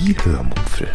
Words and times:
Die 0.00 0.14
Hörmupfel. 0.22 0.86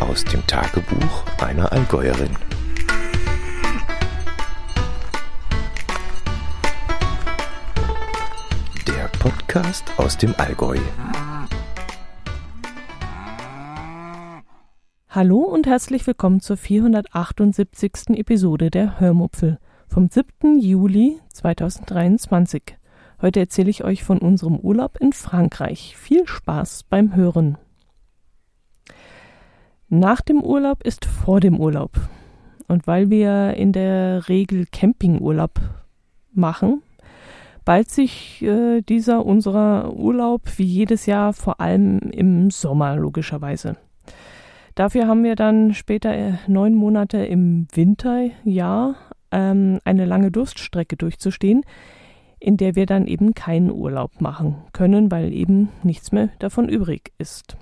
Aus 0.00 0.24
dem 0.24 0.46
Tagebuch 0.46 1.24
einer 1.42 1.70
Allgäuerin. 1.70 2.30
Der 8.86 9.08
Podcast 9.18 9.84
aus 9.98 10.16
dem 10.16 10.34
Allgäu. 10.38 10.78
Hallo 15.10 15.40
und 15.40 15.66
herzlich 15.66 16.06
willkommen 16.06 16.40
zur 16.40 16.56
478. 16.56 18.16
Episode 18.16 18.70
der 18.70 18.98
Hörmupfel 18.98 19.58
vom 19.88 20.08
7. 20.08 20.58
Juli 20.58 21.20
2023. 21.28 22.77
Heute 23.20 23.40
erzähle 23.40 23.70
ich 23.70 23.82
euch 23.82 24.04
von 24.04 24.18
unserem 24.18 24.56
Urlaub 24.56 24.96
in 25.00 25.12
Frankreich. 25.12 25.96
Viel 25.96 26.28
Spaß 26.28 26.84
beim 26.84 27.16
Hören. 27.16 27.58
Nach 29.88 30.20
dem 30.20 30.40
Urlaub 30.40 30.84
ist 30.84 31.04
vor 31.04 31.40
dem 31.40 31.58
Urlaub. 31.58 31.98
Und 32.68 32.86
weil 32.86 33.10
wir 33.10 33.54
in 33.54 33.72
der 33.72 34.28
Regel 34.28 34.66
Campingurlaub 34.70 35.60
machen, 36.32 36.82
bald 37.64 37.90
sich 37.90 38.40
äh, 38.42 38.82
dieser 38.82 39.26
unserer 39.26 39.94
Urlaub 39.96 40.42
wie 40.56 40.64
jedes 40.64 41.06
Jahr 41.06 41.32
vor 41.32 41.60
allem 41.60 41.98
im 42.12 42.50
Sommer 42.50 42.96
logischerweise. 42.96 43.76
Dafür 44.76 45.08
haben 45.08 45.24
wir 45.24 45.34
dann 45.34 45.74
später 45.74 46.14
äh, 46.14 46.34
neun 46.46 46.76
Monate 46.76 47.18
im 47.24 47.66
Winterjahr 47.72 48.94
ähm, 49.32 49.80
eine 49.84 50.04
lange 50.04 50.30
Durststrecke 50.30 50.96
durchzustehen, 50.96 51.64
in 52.40 52.56
der 52.56 52.74
wir 52.74 52.86
dann 52.86 53.06
eben 53.06 53.34
keinen 53.34 53.70
Urlaub 53.70 54.20
machen 54.20 54.56
können, 54.72 55.10
weil 55.10 55.32
eben 55.32 55.70
nichts 55.82 56.12
mehr 56.12 56.28
davon 56.38 56.68
übrig 56.68 57.12
ist. 57.18 57.56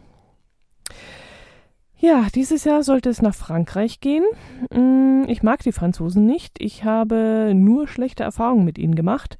Ja, 1.98 2.26
dieses 2.34 2.64
Jahr 2.64 2.82
sollte 2.82 3.08
es 3.08 3.22
nach 3.22 3.34
Frankreich 3.34 4.00
gehen. 4.00 4.24
Mm, 4.70 5.24
ich 5.28 5.42
mag 5.42 5.62
die 5.62 5.72
Franzosen 5.72 6.26
nicht. 6.26 6.56
Ich 6.60 6.84
habe 6.84 7.52
nur 7.54 7.88
schlechte 7.88 8.22
Erfahrungen 8.22 8.66
mit 8.66 8.76
ihnen 8.76 8.94
gemacht, 8.94 9.38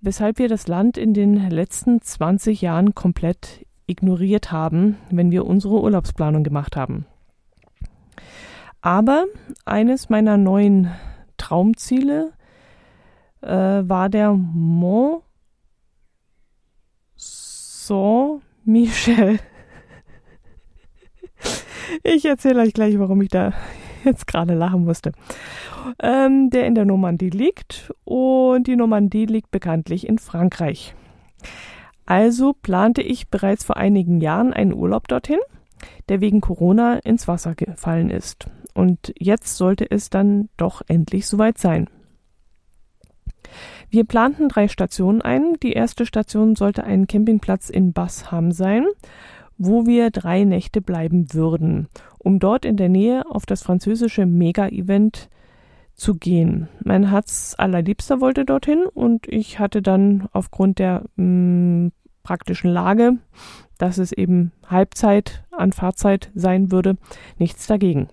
weshalb 0.00 0.38
wir 0.38 0.48
das 0.48 0.68
Land 0.68 0.96
in 0.96 1.14
den 1.14 1.50
letzten 1.50 2.00
20 2.00 2.60
Jahren 2.60 2.94
komplett 2.94 3.66
ignoriert 3.86 4.52
haben, 4.52 4.98
wenn 5.10 5.32
wir 5.32 5.44
unsere 5.46 5.80
Urlaubsplanung 5.80 6.44
gemacht 6.44 6.76
haben. 6.76 7.06
Aber 8.82 9.26
eines 9.64 10.08
meiner 10.08 10.36
neuen 10.36 10.90
Traumziele 11.36 12.32
äh, 13.42 13.88
war 13.88 14.08
der 14.08 14.32
Mont 14.32 15.22
Saint-Michel. 17.16 19.40
Ich 22.04 22.24
erzähle 22.24 22.62
euch 22.62 22.72
gleich, 22.72 23.00
warum 23.00 23.20
ich 23.20 23.30
da 23.30 23.52
jetzt 24.04 24.28
gerade 24.28 24.54
lachen 24.54 24.84
musste. 24.84 25.10
Ähm, 26.00 26.50
der 26.50 26.66
in 26.66 26.76
der 26.76 26.84
Normandie 26.84 27.30
liegt 27.30 27.92
und 28.04 28.68
die 28.68 28.76
Normandie 28.76 29.26
liegt 29.26 29.50
bekanntlich 29.50 30.08
in 30.08 30.18
Frankreich. 30.18 30.94
Also 32.06 32.52
plante 32.52 33.02
ich 33.02 33.28
bereits 33.28 33.64
vor 33.64 33.76
einigen 33.76 34.20
Jahren 34.20 34.52
einen 34.52 34.72
Urlaub 34.72 35.08
dorthin, 35.08 35.40
der 36.08 36.20
wegen 36.20 36.40
Corona 36.40 36.98
ins 36.98 37.26
Wasser 37.26 37.56
gefallen 37.56 38.10
ist. 38.10 38.46
Und 38.72 39.12
jetzt 39.18 39.56
sollte 39.56 39.90
es 39.90 40.10
dann 40.10 40.48
doch 40.56 40.82
endlich 40.86 41.26
soweit 41.26 41.58
sein. 41.58 41.88
Wir 43.90 44.04
planten 44.04 44.48
drei 44.48 44.68
Stationen 44.68 45.20
ein. 45.20 45.54
Die 45.62 45.72
erste 45.72 46.06
Station 46.06 46.54
sollte 46.54 46.84
ein 46.84 47.08
Campingplatz 47.08 47.68
in 47.68 47.92
Bassham 47.92 48.52
sein, 48.52 48.86
wo 49.58 49.84
wir 49.84 50.10
drei 50.10 50.44
Nächte 50.44 50.80
bleiben 50.80 51.34
würden, 51.34 51.88
um 52.18 52.38
dort 52.38 52.64
in 52.64 52.76
der 52.76 52.88
Nähe 52.88 53.24
auf 53.28 53.46
das 53.46 53.62
französische 53.62 54.26
Mega-Event 54.26 55.28
zu 55.94 56.14
gehen. 56.14 56.68
Mein 56.84 57.10
Herz 57.10 57.56
allerliebster 57.58 58.20
wollte 58.20 58.44
dorthin 58.44 58.84
und 58.84 59.26
ich 59.26 59.58
hatte 59.58 59.82
dann 59.82 60.28
aufgrund 60.32 60.78
der 60.78 61.02
mh, 61.16 61.24
mm, 61.86 61.92
praktischen 62.22 62.70
Lage, 62.70 63.18
dass 63.76 63.98
es 63.98 64.12
eben 64.12 64.52
Halbzeit 64.66 65.42
an 65.50 65.72
Fahrzeit 65.72 66.30
sein 66.34 66.70
würde, 66.70 66.96
nichts 67.38 67.66
dagegen. 67.66 68.08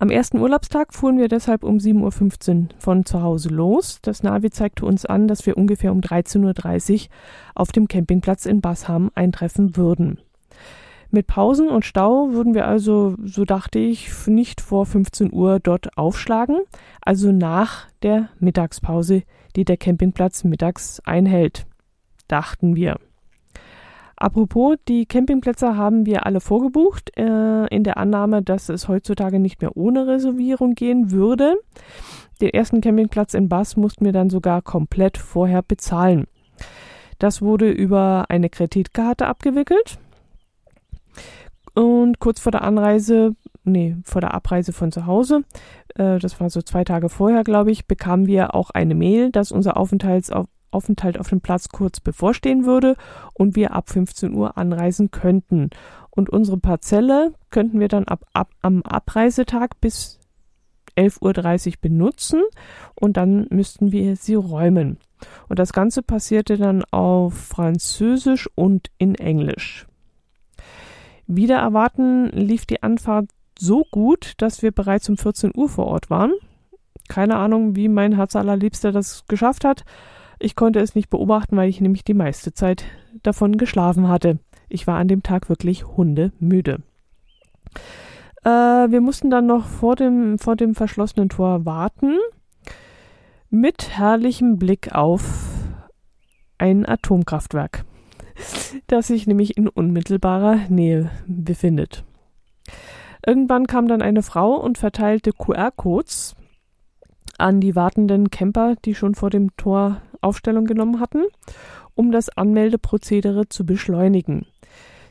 Am 0.00 0.08
ersten 0.08 0.38
Urlaubstag 0.38 0.94
fuhren 0.94 1.18
wir 1.18 1.28
deshalb 1.28 1.62
um 1.62 1.76
7.15 1.76 2.00
Uhr 2.00 2.68
von 2.78 3.04
zu 3.04 3.20
Hause 3.20 3.50
los. 3.50 3.98
Das 4.00 4.22
Navi 4.22 4.48
zeigte 4.48 4.86
uns 4.86 5.04
an, 5.04 5.28
dass 5.28 5.44
wir 5.44 5.58
ungefähr 5.58 5.92
um 5.92 6.00
13.30 6.00 6.92
Uhr 7.02 7.08
auf 7.54 7.70
dem 7.70 7.86
Campingplatz 7.86 8.46
in 8.46 8.62
Basham 8.62 9.10
eintreffen 9.14 9.76
würden. 9.76 10.18
Mit 11.10 11.26
Pausen 11.26 11.68
und 11.68 11.84
Stau 11.84 12.30
würden 12.32 12.54
wir 12.54 12.66
also, 12.66 13.14
so 13.22 13.44
dachte 13.44 13.78
ich, 13.78 14.26
nicht 14.26 14.62
vor 14.62 14.86
15 14.86 15.34
Uhr 15.34 15.60
dort 15.60 15.98
aufschlagen, 15.98 16.60
also 17.02 17.30
nach 17.30 17.86
der 18.00 18.30
Mittagspause, 18.38 19.24
die 19.54 19.66
der 19.66 19.76
Campingplatz 19.76 20.44
mittags 20.44 21.00
einhält, 21.00 21.66
dachten 22.26 22.74
wir. 22.74 22.96
Apropos, 24.20 24.76
die 24.86 25.06
Campingplätze 25.06 25.78
haben 25.78 26.04
wir 26.04 26.26
alle 26.26 26.40
vorgebucht, 26.40 27.16
äh, 27.16 27.66
in 27.74 27.84
der 27.84 27.96
Annahme, 27.96 28.42
dass 28.42 28.68
es 28.68 28.86
heutzutage 28.86 29.40
nicht 29.40 29.62
mehr 29.62 29.78
ohne 29.78 30.06
Reservierung 30.06 30.74
gehen 30.74 31.10
würde. 31.10 31.56
Den 32.42 32.50
ersten 32.50 32.82
Campingplatz 32.82 33.32
in 33.32 33.48
Bass 33.48 33.78
mussten 33.78 34.04
wir 34.04 34.12
dann 34.12 34.28
sogar 34.28 34.60
komplett 34.60 35.16
vorher 35.16 35.62
bezahlen. 35.62 36.26
Das 37.18 37.40
wurde 37.40 37.70
über 37.70 38.26
eine 38.28 38.50
Kreditkarte 38.50 39.26
abgewickelt. 39.26 39.98
Und 41.72 42.18
kurz 42.18 42.40
vor 42.40 42.52
der 42.52 42.62
Anreise, 42.62 43.34
nee, 43.64 43.96
vor 44.04 44.20
der 44.20 44.34
Abreise 44.34 44.74
von 44.74 44.92
zu 44.92 45.06
Hause, 45.06 45.44
äh, 45.94 46.18
das 46.18 46.38
war 46.40 46.50
so 46.50 46.60
zwei 46.60 46.84
Tage 46.84 47.08
vorher, 47.08 47.42
glaube 47.42 47.70
ich, 47.70 47.86
bekamen 47.86 48.26
wir 48.26 48.54
auch 48.54 48.68
eine 48.68 48.94
Mail, 48.94 49.30
dass 49.30 49.50
unser 49.50 49.78
Aufenthalts 49.78 50.30
Aufenthalt 50.70 51.18
auf 51.18 51.28
dem 51.28 51.40
Platz 51.40 51.68
kurz 51.68 52.00
bevorstehen 52.00 52.64
würde 52.64 52.96
und 53.34 53.56
wir 53.56 53.74
ab 53.74 53.90
15 53.90 54.34
Uhr 54.34 54.56
anreisen 54.56 55.10
könnten. 55.10 55.70
Und 56.10 56.30
unsere 56.30 56.58
Parzelle 56.58 57.34
könnten 57.50 57.80
wir 57.80 57.88
dann 57.88 58.04
ab, 58.04 58.24
ab 58.32 58.50
am 58.62 58.82
Abreisetag 58.82 59.80
bis 59.80 60.18
11.30 60.96 61.68
Uhr 61.68 61.72
benutzen 61.80 62.42
und 62.94 63.16
dann 63.16 63.46
müssten 63.50 63.92
wir 63.92 64.16
sie 64.16 64.34
räumen. 64.34 64.98
Und 65.48 65.58
das 65.58 65.72
Ganze 65.72 66.02
passierte 66.02 66.56
dann 66.56 66.84
auf 66.90 67.34
Französisch 67.34 68.48
und 68.54 68.88
in 68.98 69.14
Englisch. 69.14 69.86
Wieder 71.26 71.58
erwarten 71.58 72.26
lief 72.30 72.66
die 72.66 72.82
Anfahrt 72.82 73.30
so 73.58 73.84
gut, 73.90 74.32
dass 74.38 74.62
wir 74.62 74.72
bereits 74.72 75.08
um 75.08 75.16
14 75.16 75.52
Uhr 75.54 75.68
vor 75.68 75.86
Ort 75.86 76.10
waren. 76.10 76.32
Keine 77.08 77.36
Ahnung, 77.36 77.76
wie 77.76 77.88
mein 77.88 78.16
Herz 78.16 78.36
allerliebster 78.36 78.92
das 78.92 79.26
geschafft 79.26 79.64
hat, 79.64 79.84
ich 80.40 80.56
konnte 80.56 80.80
es 80.80 80.94
nicht 80.94 81.10
beobachten, 81.10 81.56
weil 81.56 81.68
ich 81.68 81.80
nämlich 81.80 82.02
die 82.02 82.14
meiste 82.14 82.52
Zeit 82.52 82.84
davon 83.22 83.58
geschlafen 83.58 84.08
hatte. 84.08 84.38
Ich 84.68 84.86
war 84.86 84.98
an 84.98 85.08
dem 85.08 85.22
Tag 85.22 85.48
wirklich 85.48 85.86
hundemüde. 85.86 86.82
Äh, 88.42 88.48
wir 88.48 89.00
mussten 89.00 89.30
dann 89.30 89.46
noch 89.46 89.66
vor 89.66 89.96
dem, 89.96 90.38
vor 90.38 90.56
dem 90.56 90.74
verschlossenen 90.74 91.28
Tor 91.28 91.66
warten, 91.66 92.16
mit 93.50 93.98
herrlichem 93.98 94.58
Blick 94.58 94.94
auf 94.94 95.48
ein 96.56 96.88
Atomkraftwerk, 96.88 97.84
das 98.86 99.08
sich 99.08 99.26
nämlich 99.26 99.56
in 99.56 99.68
unmittelbarer 99.68 100.68
Nähe 100.68 101.10
befindet. 101.26 102.04
Irgendwann 103.26 103.66
kam 103.66 103.88
dann 103.88 104.00
eine 104.00 104.22
Frau 104.22 104.54
und 104.54 104.78
verteilte 104.78 105.32
QR-Codes 105.32 106.36
an 107.40 107.60
die 107.60 107.74
wartenden 107.74 108.30
Camper, 108.30 108.76
die 108.84 108.94
schon 108.94 109.14
vor 109.14 109.30
dem 109.30 109.56
Tor 109.56 110.02
Aufstellung 110.20 110.66
genommen 110.66 111.00
hatten, 111.00 111.24
um 111.94 112.12
das 112.12 112.28
Anmeldeprozedere 112.28 113.48
zu 113.48 113.64
beschleunigen. 113.64 114.46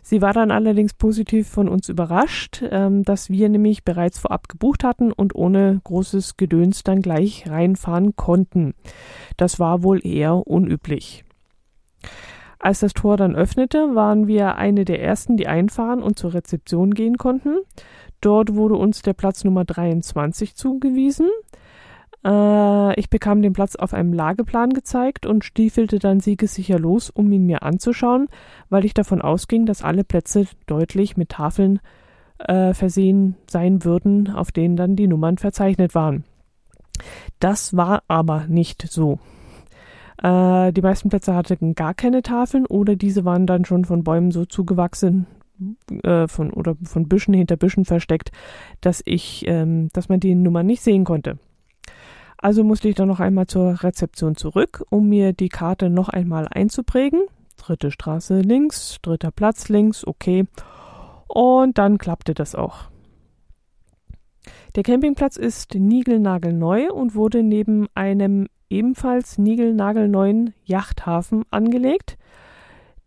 Sie 0.04 0.22
war 0.24 0.34
dann 0.34 0.50
allerdings 0.50 0.96
positiv 0.96 1.48
von 1.48 1.70
uns 1.70 1.88
überrascht, 1.88 2.64
ähm, 2.68 3.04
dass 3.04 3.30
wir 3.30 3.48
nämlich 3.48 3.84
bereits 3.84 4.18
vorab 4.18 4.50
gebucht 4.50 4.84
hatten 4.84 5.12
und 5.12 5.36
ohne 5.36 5.82
großes 5.84 6.36
Gedöns 6.36 6.84
dann 6.84 7.02
gleich 7.02 7.48
reinfahren 7.48 8.16
konnten. 8.16 8.74
Das 9.38 9.60
war 9.60 9.84
wohl 9.84 10.04
eher 10.04 10.48
unüblich. 10.48 11.26
Als 12.58 12.80
das 12.80 12.94
Tor 12.94 13.18
dann 13.18 13.36
öffnete, 13.36 13.94
waren 13.94 14.28
wir 14.28 14.56
eine 14.56 14.84
der 14.84 15.02
ersten, 15.02 15.38
die 15.38 15.48
einfahren 15.48 16.02
und 16.02 16.18
zur 16.18 16.34
Rezeption 16.34 16.94
gehen 16.94 17.18
konnten. 17.18 17.58
Dort 18.20 18.56
wurde 18.56 18.76
uns 18.76 19.02
der 19.02 19.14
Platz 19.14 19.44
Nummer 19.44 19.64
23 19.64 20.56
zugewiesen. 20.56 21.30
Äh, 22.26 23.00
ich 23.00 23.10
bekam 23.10 23.42
den 23.42 23.54
Platz 23.54 23.76
auf 23.76 23.94
einem 23.94 24.14
Lageplan 24.14 24.72
gezeigt 24.72 25.26
und 25.26 25.46
stiefelte 25.46 26.00
dann 26.00 26.20
siegessicher 26.20 26.80
los, 26.80 27.10
um 27.10 27.32
ihn 27.32 27.46
mir 27.46 27.64
anzuschauen, 27.64 28.28
weil 28.70 28.86
ich 28.86 28.94
davon 28.94 29.22
ausging, 29.22 29.66
dass 29.66 29.84
alle 29.84 30.04
Plätze 30.04 30.46
deutlich 30.66 31.18
mit 31.18 31.30
Tafeln 31.30 31.80
äh, 32.40 32.74
versehen 32.74 33.36
sein 33.50 33.84
würden, 33.84 34.30
auf 34.30 34.52
denen 34.52 34.76
dann 34.76 34.96
die 34.96 35.08
Nummern 35.08 35.38
verzeichnet 35.38 35.96
waren. 35.96 36.24
Das 37.40 37.76
war 37.76 38.04
aber 38.08 38.46
nicht 38.48 38.82
so. 38.90 39.20
Äh, 40.22 40.74
die 40.74 40.82
meisten 40.82 41.10
Plätze 41.10 41.36
hatten 41.36 41.76
gar 41.76 41.94
keine 41.94 42.22
Tafeln 42.22 42.66
oder 42.66 42.96
diese 42.96 43.24
waren 43.24 43.48
dann 43.48 43.66
schon 43.66 43.86
von 43.86 44.04
Bäumen 44.04 44.32
so 44.32 44.46
zugewachsen, 44.46 45.28
äh, 46.04 46.28
von 46.28 46.52
oder 46.52 46.76
von 46.84 47.08
Büschen 47.08 47.34
hinter 47.34 47.56
Büschen 47.56 47.86
versteckt, 47.86 48.32
dass 48.82 49.02
ich, 49.06 49.46
ähm, 49.48 49.90
dass 49.94 50.10
man 50.10 50.20
die 50.20 50.36
Nummer 50.36 50.64
nicht 50.64 50.82
sehen 50.82 51.06
konnte. 51.06 51.38
Also 52.42 52.64
musste 52.64 52.88
ich 52.88 52.96
dann 52.96 53.10
noch 53.10 53.20
einmal 53.20 53.48
zur 53.48 53.84
Rezeption 53.84 54.36
zurück, 54.36 54.86
um 54.90 55.10
mir 55.10 55.34
die 55.34 55.50
Karte 55.50 55.90
noch 55.90 56.08
einmal 56.08 56.48
einzuprägen. 56.50 57.22
Dritte 57.58 57.92
Straße 57.92 58.40
links, 58.40 58.98
dritter 59.02 59.32
Platz 59.32 59.68
links, 59.68 60.08
okay. 60.08 60.46
Und 61.28 61.78
dann 61.78 61.98
klappte 61.98 62.34
das 62.34 62.56
auch. 62.56 62.90
Der 64.76 64.84
Campingplatz 64.84 65.36
ist 65.36 65.76
niegelnagelneu 65.76 66.92
und 66.92 67.14
wurde 67.14 67.44
neben 67.44 67.88
einem 67.94 68.48
ebenfalls 68.70 69.38
niegelnagelneuen 69.38 70.54
Yachthafen 70.64 71.44
angelegt. 71.52 72.18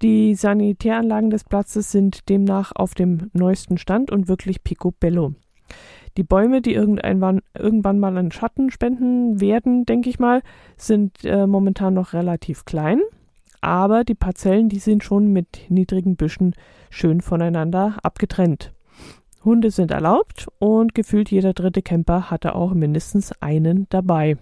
Die 0.03 0.35
Sanitäranlagen 0.35 1.31
des 1.31 1.45
Platzes 1.45 1.91
sind 1.91 2.29
demnach 2.29 2.73
auf 2.75 2.95
dem 2.95 3.31
neuesten 3.33 3.79
Stand 3.79 4.11
und 4.11 4.29
wirklich 4.29 4.63
picobello. 4.63 5.35
Die 6.17 6.23
Bäume, 6.25 6.61
die 6.61 6.75
irgendwann, 6.75 7.41
irgendwann 7.57 7.99
mal 7.99 8.17
einen 8.17 8.33
Schatten 8.33 8.71
spenden 8.71 9.41
werden, 9.41 9.87
denke 9.87 10.11
ich 10.11 10.19
mal, 10.19 10.43
sind 10.77 11.25
äh, 11.25 11.47
momentan 11.47 11.95
noch 11.95 12.13
relativ 12.13 12.65
klein. 12.65 13.01
Aber 13.61 14.05
die 14.05 14.15
Parzellen, 14.15 14.69
die 14.69 14.81
sind 14.81 15.05
schon 15.05 15.33
mit 15.33 15.71
niedrigen 15.71 16.17
Büschen 16.17 16.55
schön 16.91 17.21
voneinander 17.21 17.97
abgetrennt. 18.03 18.73
Hunde 19.45 19.71
sind 19.71 19.91
erlaubt 19.91 20.49
und 20.59 20.95
gefühlt 20.95 21.31
jeder 21.31 21.53
dritte 21.53 21.83
Camper 21.83 22.31
hatte 22.31 22.55
auch 22.55 22.75
mindestens 22.75 23.33
einen 23.41 23.87
dabei. 23.89 24.37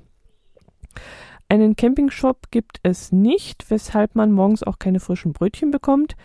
Einen 1.48 1.74
Campingshop 1.74 2.50
gibt 2.50 2.78
es 2.82 3.12
nicht, 3.12 3.70
weshalb 3.70 4.14
man 4.14 4.32
morgens 4.32 4.62
auch 4.62 4.78
keine 4.78 5.00
frischen 5.00 5.32
Brötchen 5.32 5.70
bekommt. 5.70 6.16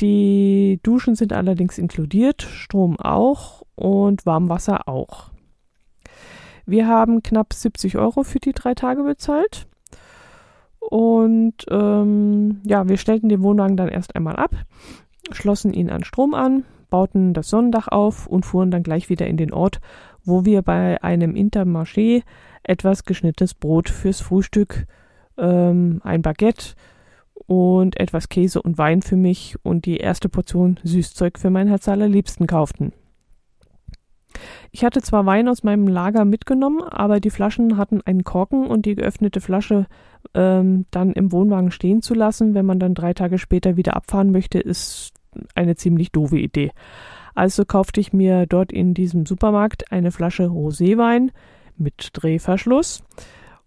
Die 0.00 0.80
Duschen 0.82 1.14
sind 1.14 1.32
allerdings 1.32 1.78
inkludiert, 1.78 2.42
Strom 2.42 2.98
auch 2.98 3.62
und 3.76 4.26
Warmwasser 4.26 4.88
auch. 4.88 5.30
Wir 6.66 6.88
haben 6.88 7.22
knapp 7.22 7.52
70 7.52 7.98
Euro 7.98 8.22
für 8.22 8.40
die 8.40 8.52
drei 8.52 8.74
Tage 8.74 9.02
bezahlt. 9.02 9.66
Und 10.80 11.54
ähm, 11.70 12.60
ja, 12.64 12.88
wir 12.88 12.96
stellten 12.96 13.28
den 13.28 13.42
Wohnwagen 13.42 13.76
dann 13.76 13.88
erst 13.88 14.16
einmal 14.16 14.36
ab, 14.36 14.54
schlossen 15.32 15.72
ihn 15.72 15.90
an 15.90 16.04
Strom 16.04 16.34
an, 16.34 16.64
bauten 16.90 17.32
das 17.32 17.48
Sonnendach 17.48 17.88
auf 17.88 18.26
und 18.26 18.44
fuhren 18.44 18.70
dann 18.70 18.82
gleich 18.82 19.08
wieder 19.08 19.26
in 19.26 19.36
den 19.36 19.52
Ort, 19.52 19.80
wo 20.24 20.44
wir 20.44 20.62
bei 20.62 21.02
einem 21.02 21.34
Intermarché 21.34 22.22
etwas 22.62 23.04
geschnittenes 23.04 23.54
Brot 23.54 23.88
fürs 23.88 24.20
Frühstück, 24.20 24.86
ähm, 25.38 26.00
ein 26.04 26.22
Baguette 26.22 26.74
und 27.46 27.98
etwas 28.00 28.28
Käse 28.28 28.62
und 28.62 28.78
Wein 28.78 29.02
für 29.02 29.16
mich 29.16 29.56
und 29.62 29.86
die 29.86 29.98
erste 29.98 30.28
Portion 30.28 30.80
Süßzeug 30.82 31.38
für 31.38 31.50
mein 31.50 31.68
Herz 31.68 31.88
allerliebsten 31.88 32.46
kauften. 32.46 32.92
Ich 34.72 34.84
hatte 34.84 35.00
zwar 35.02 35.26
Wein 35.26 35.48
aus 35.48 35.62
meinem 35.62 35.86
Lager 35.86 36.24
mitgenommen, 36.24 36.82
aber 36.82 37.20
die 37.20 37.30
Flaschen 37.30 37.76
hatten 37.76 38.00
einen 38.04 38.24
Korken 38.24 38.66
und 38.66 38.86
die 38.86 38.96
geöffnete 38.96 39.40
Flasche 39.40 39.86
ähm, 40.34 40.86
dann 40.90 41.12
im 41.12 41.30
Wohnwagen 41.30 41.70
stehen 41.70 42.02
zu 42.02 42.14
lassen, 42.14 42.54
wenn 42.54 42.66
man 42.66 42.80
dann 42.80 42.94
drei 42.94 43.14
Tage 43.14 43.38
später 43.38 43.76
wieder 43.76 43.94
abfahren 43.94 44.32
möchte, 44.32 44.58
ist 44.58 45.12
eine 45.54 45.76
ziemlich 45.76 46.10
doofe 46.10 46.38
Idee. 46.38 46.72
Also 47.34 47.64
kaufte 47.64 48.00
ich 48.00 48.12
mir 48.12 48.46
dort 48.46 48.72
in 48.72 48.94
diesem 48.94 49.26
Supermarkt 49.26 49.90
eine 49.92 50.12
Flasche 50.12 50.44
Roséwein 50.44 51.30
mit 51.76 52.10
Drehverschluss. 52.12 53.02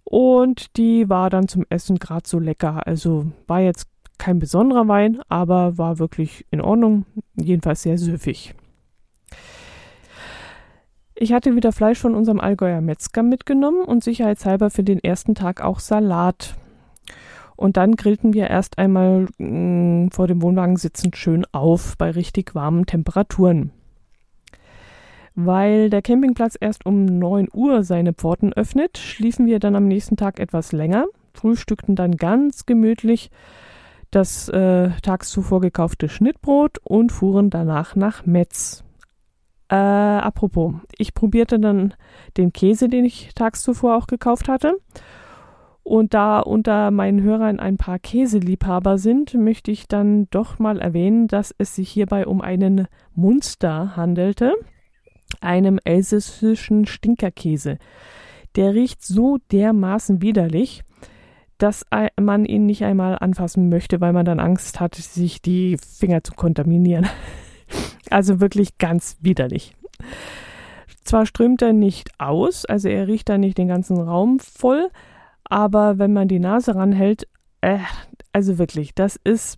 Und 0.10 0.78
die 0.78 1.10
war 1.10 1.30
dann 1.30 1.50
zum 1.50 1.66
Essen 1.70 2.00
gerade 2.00 2.26
so 2.26 2.40
lecker. 2.40 2.88
Also 2.88 3.26
war 3.46 3.60
jetzt 3.60 3.90
kein 4.18 4.40
besonderer 4.40 4.88
Wein, 4.88 5.20
aber 5.28 5.78
war 5.78 6.00
wirklich 6.00 6.46
in 6.50 6.62
Ordnung. 6.62 7.06
Jedenfalls 7.36 7.82
sehr 7.82 7.98
süffig. 7.98 8.56
Ich 11.14 11.34
hatte 11.34 11.58
wieder 11.58 11.74
Fleisch 11.74 12.00
von 12.00 12.16
unserem 12.16 12.40
Allgäuer 12.40 12.80
Metzger 12.80 13.22
mitgenommen 13.22 13.84
und 13.84 14.02
sicherheitshalber 14.02 14.70
für 14.70 14.84
den 14.84 15.04
ersten 15.04 15.36
Tag 15.36 15.62
auch 15.62 15.80
Salat. 15.80 16.56
Und 17.58 17.76
dann 17.76 17.98
grillten 17.98 18.34
wir 18.34 18.48
erst 18.50 18.78
einmal 18.78 19.28
mh, 19.40 20.06
mm, 20.06 20.12
vor 20.12 20.28
dem 20.28 20.42
Wohnwagen 20.42 20.78
sitzend 20.78 21.18
schön 21.18 21.46
auf 21.52 21.98
bei 21.98 22.12
richtig 22.12 22.56
warmen 22.56 22.86
Temperaturen. 22.86 23.72
Weil 25.40 25.92
der 25.92 26.02
Campingplatz 26.02 26.58
erst 26.60 26.88
um 26.88 27.06
9 27.06 27.50
Uhr 27.54 27.84
seine 27.84 28.14
Pforten 28.14 28.54
öffnet, 28.54 28.98
schliefen 28.98 29.46
wir 29.46 29.60
dann 29.60 29.76
am 29.76 29.88
nächsten 29.88 30.18
Tag 30.18 30.40
etwas 30.40 30.72
länger, 30.72 31.06
frühstückten 31.36 31.96
dann 31.96 32.14
ganz 32.16 32.66
gemütlich 32.66 33.30
das 34.10 34.50
äh, 34.50 34.90
tags 35.04 35.30
zuvor 35.30 35.62
gekaufte 35.62 36.10
Schnittbrot 36.10 36.80
und 36.84 37.12
fuhren 37.12 37.52
danach 37.52 37.96
nach 37.96 38.26
Metz. 38.26 38.84
Äh, 39.70 39.76
apropos, 39.76 40.74
ich 40.98 41.14
probierte 41.14 41.60
dann 41.60 41.94
den 42.36 42.52
Käse, 42.52 42.90
den 42.90 43.06
ich 43.06 43.36
tags 43.36 43.62
zuvor 43.62 43.96
auch 43.96 44.08
gekauft 44.08 44.50
hatte. 44.50 44.80
Und 45.84 46.16
da 46.16 46.40
unter 46.40 46.90
meinen 46.90 47.22
Hörern 47.22 47.60
ein 47.60 47.78
paar 47.78 48.00
Käseliebhaber 48.00 48.98
sind, 48.98 49.36
möchte 49.36 49.70
ich 49.70 49.88
dann 49.88 50.28
doch 50.32 50.58
mal 50.58 50.80
erwähnen, 50.80 51.28
dass 51.28 51.54
es 51.60 51.76
sich 51.76 51.90
hierbei 51.92 52.26
um 52.26 52.42
einen 52.42 52.88
Munster 53.14 53.96
handelte 53.96 54.56
einem 55.42 55.80
elsässischen 55.84 56.86
Stinkerkäse. 56.86 57.78
Der 58.56 58.74
riecht 58.74 59.04
so 59.04 59.38
dermaßen 59.52 60.22
widerlich, 60.22 60.84
dass 61.58 61.86
man 62.20 62.46
ihn 62.46 62.66
nicht 62.66 62.84
einmal 62.84 63.18
anfassen 63.20 63.70
möchte, 63.70 64.00
weil 64.00 64.14
man 64.14 64.26
dann 64.26 64.40
Angst 64.40 64.80
hat, 64.80 64.96
sich 64.96 65.42
die 65.42 65.78
Finger 65.78 66.24
zu 66.24 66.34
kontaminieren. 66.34 67.08
also 68.10 68.40
wirklich 68.40 68.78
ganz 68.78 69.18
widerlich. 69.22 69.76
Zwar 71.04 71.26
strömt 71.26 71.62
er 71.62 71.74
nicht 71.74 72.12
aus, 72.20 72.66
also 72.66 72.90
er 72.90 73.08
riecht 73.08 73.30
da 73.30 73.38
nicht 73.38 73.58
den 73.58 73.70
ganzen 73.70 73.98
Raum 73.98 74.40
voll, 74.40 74.90
aber 75.46 75.98
wenn 75.98 76.14
man 76.14 76.28
die 76.28 76.40
Nase 76.40 76.76
ranhält, 76.76 77.28
äh, 77.62 77.80
also 78.34 78.58
wirklich, 78.58 78.94
das 78.94 79.18
ist, 79.24 79.58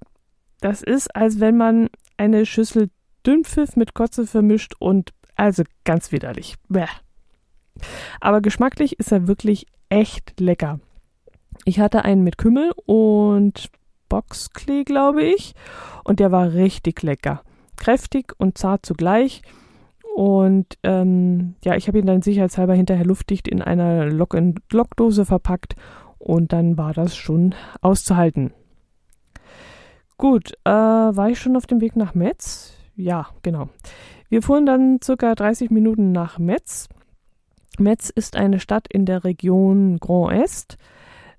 das 0.62 0.83
ist, 0.83 1.16
als 1.16 1.39
wenn 1.39 1.57
man 1.57 1.89
eine 2.18 2.45
Schüssel 2.45 2.89
Dünnpfiff 3.25 3.75
mit 3.75 3.94
Kotze 3.94 4.25
vermischt 4.25 4.74
und 4.80 5.12
also 5.39 5.63
ganz 5.86 6.12
widerlich. 6.12 6.56
Bäh. 6.68 6.86
Aber 8.19 8.41
geschmacklich 8.41 9.00
ist 9.00 9.12
er 9.12 9.27
wirklich 9.27 9.65
echt 9.89 10.39
lecker. 10.39 10.80
Ich 11.65 11.80
hatte 11.80 12.03
einen 12.06 12.24
mit 12.24 12.38
Kümmel 12.38 12.71
und 12.86 13.69
Boxklee, 14.09 14.83
glaube 14.83 15.23
ich. 15.23 15.54
Und 16.04 16.19
der 16.19 16.31
war 16.31 16.54
richtig 16.54 17.04
lecker. 17.04 17.42
Kräftig 17.78 18.33
und 18.37 18.57
zart 18.57 18.85
zugleich. 18.85 19.42
Und 20.16 20.78
ähm, 20.83 21.56
ja, 21.63 21.75
ich 21.75 21.87
habe 21.87 21.99
ihn 21.99 22.06
dann 22.06 22.21
sicherheitshalber 22.21 22.73
hinterher 22.73 23.06
luftdicht 23.06 23.47
in 23.47 23.61
einer 23.61 24.07
Lok 24.07 24.37
Lockdose 24.71 25.25
verpackt. 25.25 25.75
Und 26.18 26.52
dann 26.52 26.78
war 26.78 26.94
das 26.94 27.16
schon 27.16 27.56
auszuhalten. 27.81 28.54
Gut, 30.18 30.52
äh, 30.66 30.69
war 30.69 31.30
ich 31.30 31.40
schon 31.40 31.56
auf 31.56 31.66
dem 31.66 31.80
Weg 31.80 31.95
nach 31.95 32.13
Metz? 32.13 32.79
Ja, 32.99 33.27
genau. 33.44 33.69
Wir 34.27 34.41
fuhren 34.41 34.65
dann 34.65 34.99
circa 35.01 35.33
30 35.33 35.71
Minuten 35.71 36.11
nach 36.11 36.37
Metz. 36.37 36.89
Metz 37.77 38.09
ist 38.09 38.35
eine 38.35 38.59
Stadt 38.59 38.87
in 38.91 39.06
der 39.06 39.23
Region 39.23 39.99
Grand 39.99 40.33
Est. 40.33 40.77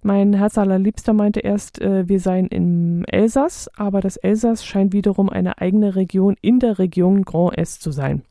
Mein 0.02 0.32
Herz 0.32 0.56
allerliebster 0.56 1.12
meinte 1.12 1.40
erst, 1.40 1.78
äh, 1.82 2.08
wir 2.08 2.18
seien 2.18 2.46
im 2.46 3.04
Elsass, 3.04 3.68
aber 3.76 4.00
das 4.00 4.16
Elsass 4.16 4.64
scheint 4.64 4.94
wiederum 4.94 5.28
eine 5.28 5.58
eigene 5.58 5.96
Region 5.96 6.34
in 6.40 6.60
der 6.60 6.78
Region 6.78 7.24
Grand 7.24 7.58
Est 7.58 7.82
zu 7.82 7.90
sein. 7.90 8.22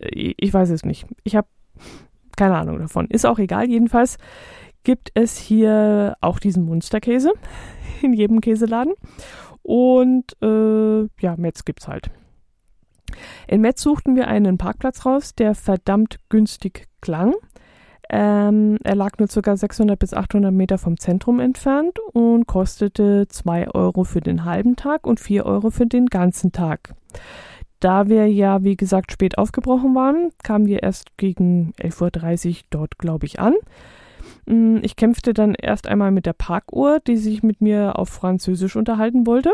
Äh, 0.00 0.34
ich 0.36 0.52
weiß 0.52 0.70
es 0.70 0.84
nicht. 0.84 1.06
Ich 1.22 1.36
habe 1.36 1.46
keine 2.36 2.56
Ahnung 2.56 2.80
davon. 2.80 3.06
Ist 3.06 3.26
auch 3.26 3.38
egal. 3.38 3.70
Jedenfalls 3.70 4.18
gibt 4.82 5.12
es 5.14 5.38
hier 5.38 6.16
auch 6.20 6.40
diesen 6.40 6.64
Munsterkäse 6.64 7.32
in 8.02 8.12
jedem 8.12 8.40
Käseladen. 8.40 8.94
Und 9.62 10.36
äh, 10.42 11.02
ja, 11.20 11.36
Metz 11.36 11.64
gibt's 11.64 11.86
halt. 11.86 12.10
In 13.46 13.60
Metz 13.60 13.82
suchten 13.82 14.16
wir 14.16 14.28
einen 14.28 14.58
Parkplatz 14.58 15.04
raus, 15.06 15.34
der 15.34 15.54
verdammt 15.54 16.18
günstig 16.28 16.88
klang. 17.00 17.34
Ähm, 18.10 18.76
er 18.84 18.94
lag 18.94 19.18
nur 19.18 19.28
ca. 19.28 19.56
600 19.56 19.98
bis 19.98 20.12
800 20.12 20.52
Meter 20.52 20.76
vom 20.76 20.98
Zentrum 20.98 21.40
entfernt 21.40 21.98
und 22.12 22.46
kostete 22.46 23.26
2 23.28 23.68
Euro 23.70 24.04
für 24.04 24.20
den 24.20 24.44
halben 24.44 24.76
Tag 24.76 25.06
und 25.06 25.18
4 25.18 25.46
Euro 25.46 25.70
für 25.70 25.86
den 25.86 26.06
ganzen 26.06 26.52
Tag. 26.52 26.94
Da 27.80 28.08
wir 28.08 28.28
ja, 28.28 28.62
wie 28.62 28.76
gesagt, 28.76 29.12
spät 29.12 29.38
aufgebrochen 29.38 29.94
waren, 29.94 30.30
kamen 30.44 30.66
wir 30.66 30.82
erst 30.82 31.16
gegen 31.16 31.72
11.30 31.80 32.48
Uhr 32.48 32.56
dort, 32.70 32.98
glaube 32.98 33.26
ich, 33.26 33.40
an. 33.40 33.54
Mm, 34.46 34.78
ich 34.82 34.94
kämpfte 34.94 35.34
dann 35.34 35.54
erst 35.54 35.88
einmal 35.88 36.10
mit 36.10 36.26
der 36.26 36.32
Parkuhr, 36.32 37.00
die 37.00 37.16
sich 37.16 37.42
mit 37.42 37.60
mir 37.60 37.98
auf 37.98 38.08
Französisch 38.08 38.76
unterhalten 38.76 39.26
wollte. 39.26 39.52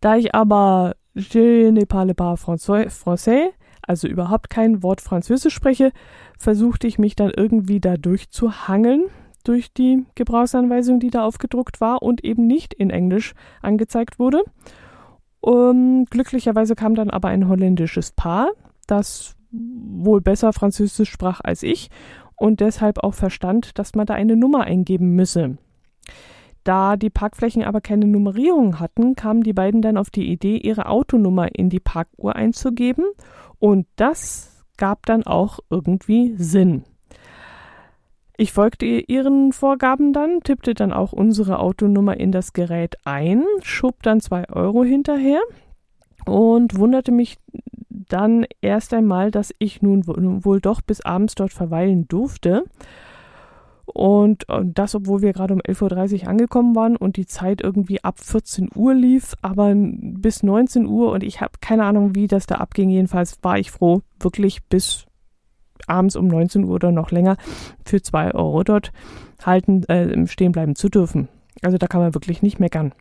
Da 0.00 0.16
ich 0.16 0.34
aber 0.34 0.94
Je 1.14 1.70
ne 1.70 1.84
parle 1.84 2.14
pas 2.14 2.36
français, 2.36 3.50
also 3.82 4.08
überhaupt 4.08 4.48
kein 4.50 4.82
Wort 4.82 5.00
Französisch 5.00 5.54
spreche, 5.54 5.92
versuchte 6.38 6.86
ich 6.86 6.98
mich 6.98 7.16
dann 7.16 7.30
irgendwie 7.30 7.80
da 7.80 7.96
durchzuhangeln. 7.96 9.04
durch 9.44 9.72
die 9.72 10.06
Gebrauchsanweisung, 10.14 11.00
die 11.00 11.10
da 11.10 11.24
aufgedruckt 11.24 11.80
war 11.80 12.02
und 12.02 12.24
eben 12.24 12.46
nicht 12.46 12.74
in 12.74 12.90
Englisch 12.90 13.34
angezeigt 13.60 14.18
wurde. 14.18 14.44
Um, 15.40 16.04
glücklicherweise 16.08 16.76
kam 16.76 16.94
dann 16.94 17.10
aber 17.10 17.28
ein 17.28 17.48
holländisches 17.48 18.12
Paar, 18.12 18.50
das 18.86 19.34
wohl 19.50 20.20
besser 20.20 20.52
Französisch 20.52 21.10
sprach 21.10 21.40
als 21.42 21.62
ich 21.64 21.90
und 22.36 22.60
deshalb 22.60 23.02
auch 23.02 23.14
verstand, 23.14 23.78
dass 23.78 23.94
man 23.94 24.06
da 24.06 24.14
eine 24.14 24.36
Nummer 24.36 24.62
eingeben 24.62 25.14
müsse. 25.14 25.58
Da 26.64 26.96
die 26.96 27.10
Parkflächen 27.10 27.64
aber 27.64 27.80
keine 27.80 28.06
Nummerierung 28.06 28.78
hatten, 28.78 29.16
kamen 29.16 29.42
die 29.42 29.52
beiden 29.52 29.82
dann 29.82 29.96
auf 29.96 30.10
die 30.10 30.30
Idee, 30.30 30.56
ihre 30.56 30.86
Autonummer 30.86 31.54
in 31.54 31.68
die 31.68 31.80
Parkuhr 31.80 32.36
einzugeben 32.36 33.04
und 33.58 33.86
das 33.96 34.64
gab 34.76 35.06
dann 35.06 35.24
auch 35.24 35.58
irgendwie 35.70 36.34
Sinn. 36.36 36.84
Ich 38.36 38.52
folgte 38.52 38.86
ihren 38.86 39.52
Vorgaben 39.52 40.12
dann, 40.12 40.40
tippte 40.40 40.74
dann 40.74 40.92
auch 40.92 41.12
unsere 41.12 41.58
Autonummer 41.58 42.16
in 42.16 42.32
das 42.32 42.52
Gerät 42.52 42.96
ein, 43.04 43.44
schob 43.60 44.02
dann 44.02 44.20
zwei 44.20 44.48
Euro 44.48 44.82
hinterher 44.84 45.40
und 46.26 46.78
wunderte 46.78 47.12
mich 47.12 47.38
dann 47.88 48.46
erst 48.60 48.94
einmal, 48.94 49.30
dass 49.30 49.54
ich 49.58 49.82
nun 49.82 50.06
wohl 50.06 50.60
doch 50.60 50.80
bis 50.80 51.00
abends 51.02 51.34
dort 51.34 51.52
verweilen 51.52 52.08
durfte. 52.08 52.64
Und 53.94 54.46
das, 54.64 54.94
obwohl 54.94 55.20
wir 55.20 55.34
gerade 55.34 55.52
um 55.52 55.60
11.30 55.60 56.22
Uhr 56.22 56.28
angekommen 56.28 56.74
waren 56.74 56.96
und 56.96 57.16
die 57.16 57.26
Zeit 57.26 57.60
irgendwie 57.60 58.02
ab 58.02 58.20
14 58.20 58.70
Uhr 58.74 58.94
lief, 58.94 59.34
aber 59.42 59.74
bis 59.74 60.42
19 60.42 60.86
Uhr 60.86 61.12
und 61.12 61.22
ich 61.22 61.42
habe 61.42 61.52
keine 61.60 61.84
Ahnung, 61.84 62.14
wie 62.14 62.26
das 62.26 62.46
da 62.46 62.54
abging. 62.56 62.88
Jedenfalls 62.88 63.38
war 63.42 63.58
ich 63.58 63.70
froh, 63.70 64.00
wirklich 64.18 64.62
bis 64.64 65.06
abends 65.86 66.16
um 66.16 66.26
19 66.26 66.64
Uhr 66.64 66.74
oder 66.74 66.90
noch 66.90 67.10
länger 67.10 67.36
für 67.84 68.00
zwei 68.00 68.32
Euro 68.32 68.62
dort 68.62 68.92
halten, 69.44 69.84
äh, 69.84 70.26
stehen 70.26 70.52
bleiben 70.52 70.74
zu 70.74 70.88
dürfen. 70.88 71.28
Also 71.60 71.76
da 71.76 71.86
kann 71.86 72.00
man 72.00 72.14
wirklich 72.14 72.40
nicht 72.40 72.60
meckern. 72.60 72.92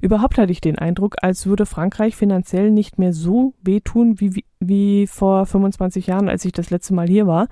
Überhaupt 0.00 0.36
hatte 0.36 0.52
ich 0.52 0.60
den 0.60 0.78
Eindruck, 0.78 1.16
als 1.22 1.46
würde 1.46 1.64
Frankreich 1.64 2.16
finanziell 2.16 2.70
nicht 2.70 2.98
mehr 2.98 3.12
so 3.12 3.54
wehtun 3.62 4.20
wie, 4.20 4.34
wie, 4.34 4.44
wie 4.58 5.06
vor 5.06 5.46
25 5.46 6.08
Jahren, 6.08 6.28
als 6.28 6.44
ich 6.44 6.52
das 6.52 6.70
letzte 6.70 6.94
Mal 6.94 7.06
hier 7.08 7.26
war. 7.26 7.48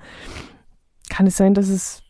Kann 1.09 1.27
es 1.27 1.37
sein, 1.37 1.53
dass 1.53 1.69
es 1.69 2.03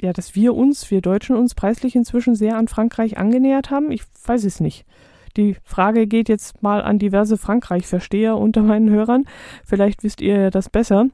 ja, 0.00 0.12
dass 0.12 0.34
wir 0.34 0.54
uns, 0.54 0.90
wir 0.90 1.02
Deutschen 1.02 1.36
uns 1.36 1.54
preislich 1.54 1.94
inzwischen 1.94 2.34
sehr 2.34 2.56
an 2.56 2.68
Frankreich 2.68 3.18
angenähert 3.18 3.70
haben? 3.70 3.90
Ich 3.90 4.02
weiß 4.24 4.44
es 4.44 4.60
nicht. 4.60 4.86
Die 5.36 5.56
Frage 5.62 6.06
geht 6.06 6.28
jetzt 6.28 6.62
mal 6.62 6.82
an 6.82 6.98
diverse 6.98 7.36
Frankreich-Versteher 7.36 8.36
unter 8.36 8.62
meinen 8.62 8.90
Hörern. 8.90 9.26
Vielleicht 9.64 10.02
wisst 10.02 10.20
ihr 10.20 10.50
das 10.50 10.68
besser. 10.68 11.06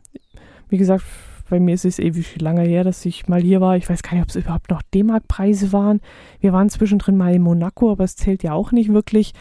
Wie 0.68 0.78
gesagt, 0.78 1.04
bei 1.50 1.61
mir 1.61 1.75
ist 1.75 1.85
es 1.85 1.99
ewig 1.99 2.40
lange 2.40 2.62
her, 2.62 2.83
dass 2.83 3.04
ich 3.04 3.28
mal 3.28 3.40
hier 3.40 3.61
war. 3.61 3.76
Ich 3.76 3.88
weiß 3.88 4.02
gar 4.02 4.14
nicht, 4.14 4.23
ob 4.23 4.30
es 4.30 4.37
überhaupt 4.37 4.71
noch 4.71 4.83
D-Mark-Preise 4.83 5.73
waren. 5.73 6.00
Wir 6.40 6.52
waren 6.52 6.71
zwischendrin 6.71 7.16
mal 7.16 7.35
in 7.35 7.42
Monaco, 7.42 7.92
aber 7.92 8.04
es 8.04 8.16
zählt 8.16 8.42
ja 8.42 8.52
auch 8.52 8.73
nicht 8.73 8.92
wirklich. 8.92 9.33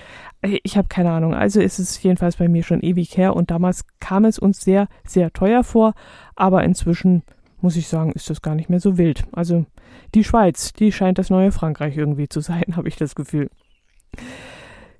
Ich 0.63 0.77
habe 0.77 0.87
keine 0.87 1.11
Ahnung. 1.11 1.33
Also 1.33 1.59
ist 1.59 1.79
es 1.79 2.01
jedenfalls 2.01 2.37
bei 2.37 2.47
mir 2.47 2.63
schon 2.63 2.81
ewig 2.81 3.17
her 3.17 3.35
und 3.35 3.51
damals 3.51 3.85
kam 3.99 4.25
es 4.25 4.39
uns 4.39 4.61
sehr, 4.61 4.87
sehr 5.05 5.33
teuer 5.33 5.63
vor. 5.63 5.93
Aber 6.35 6.63
inzwischen 6.63 7.23
muss 7.61 7.75
ich 7.75 7.87
sagen, 7.87 8.11
ist 8.11 8.29
das 8.29 8.41
gar 8.41 8.55
nicht 8.55 8.69
mehr 8.69 8.79
so 8.79 8.97
wild. 8.97 9.25
Also 9.31 9.65
die 10.13 10.23
Schweiz, 10.23 10.73
die 10.73 10.91
scheint 10.91 11.17
das 11.17 11.29
neue 11.29 11.51
Frankreich 11.51 11.97
irgendwie 11.97 12.29
zu 12.29 12.41
sein, 12.41 12.63
habe 12.75 12.87
ich 12.87 12.95
das 12.95 13.15
Gefühl. 13.15 13.49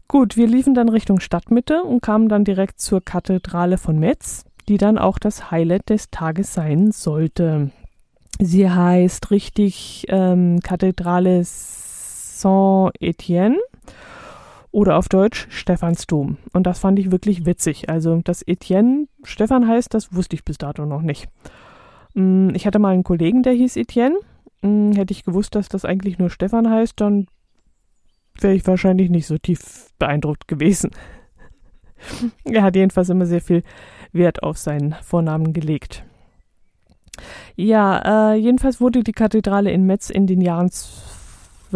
Gut, 0.08 0.38
wir 0.38 0.48
liefen 0.48 0.76
dann 0.76 0.90
Richtung 0.90 1.20
Stadtmitte 1.20 1.84
und 1.84 2.02
kamen 2.02 2.30
dann 2.30 2.44
direkt 2.44 2.80
zur 2.80 3.04
Kathedrale 3.04 3.78
von 3.78 4.00
Metz, 4.00 4.46
die 4.68 4.78
dann 4.78 4.98
auch 4.98 5.20
das 5.20 5.52
Highlight 5.52 5.90
des 5.90 6.10
Tages 6.12 6.54
sein 6.54 6.92
sollte. 6.92 7.72
Sie 8.40 8.70
heißt 8.70 9.32
richtig 9.32 10.06
ähm, 10.10 10.60
Kathedrale 10.62 11.42
Saint-Étienne 11.44 13.56
oder 14.76 14.98
auf 14.98 15.08
Deutsch 15.08 15.48
Stephansdom. 15.50 16.36
Und 16.52 16.68
das 16.68 16.80
fand 16.80 17.00
ich 17.00 17.10
wirklich 17.10 17.46
witzig. 17.46 17.88
Also, 17.90 18.20
dass 18.22 18.46
Etienne 18.46 19.08
Stefan 19.24 19.66
heißt, 19.66 19.94
das 19.94 20.14
wusste 20.14 20.36
ich 20.36 20.44
bis 20.44 20.58
dato 20.58 20.86
noch 20.86 21.02
nicht. 21.02 21.30
Mm, 22.14 22.50
ich 22.54 22.68
hatte 22.68 22.78
mal 22.78 22.94
einen 22.94 23.06
Kollegen, 23.06 23.42
der 23.42 23.54
hieß 23.54 23.78
Etienne. 23.78 24.18
Mm, 24.62 24.92
hätte 24.92 25.14
ich 25.14 25.24
gewusst, 25.24 25.56
dass 25.56 25.70
das 25.70 25.86
eigentlich 25.86 26.20
nur 26.20 26.30
Stefan 26.30 26.70
heißt, 26.70 27.00
dann 27.00 27.28
wäre 28.38 28.54
ich 28.54 28.68
wahrscheinlich 28.68 29.10
nicht 29.10 29.28
so 29.28 29.38
tief 29.38 29.94
beeindruckt 29.98 30.46
gewesen. 30.50 30.92
er 32.44 32.64
hat 32.64 32.76
jedenfalls 32.76 33.08
immer 33.08 33.28
sehr 33.28 33.42
viel 33.42 33.64
Wert 34.12 34.44
auf 34.44 34.58
seinen 34.58 34.94
Vornamen 35.02 35.54
gelegt. 35.54 36.04
Ja, 37.56 38.34
äh, 38.34 38.36
jedenfalls 38.36 38.82
wurde 38.82 39.04
die 39.04 39.14
Kathedrale 39.14 39.72
in 39.72 39.86
Metz 39.86 40.10
in 40.10 40.28
den 40.28 40.42
Jahren 40.42 40.70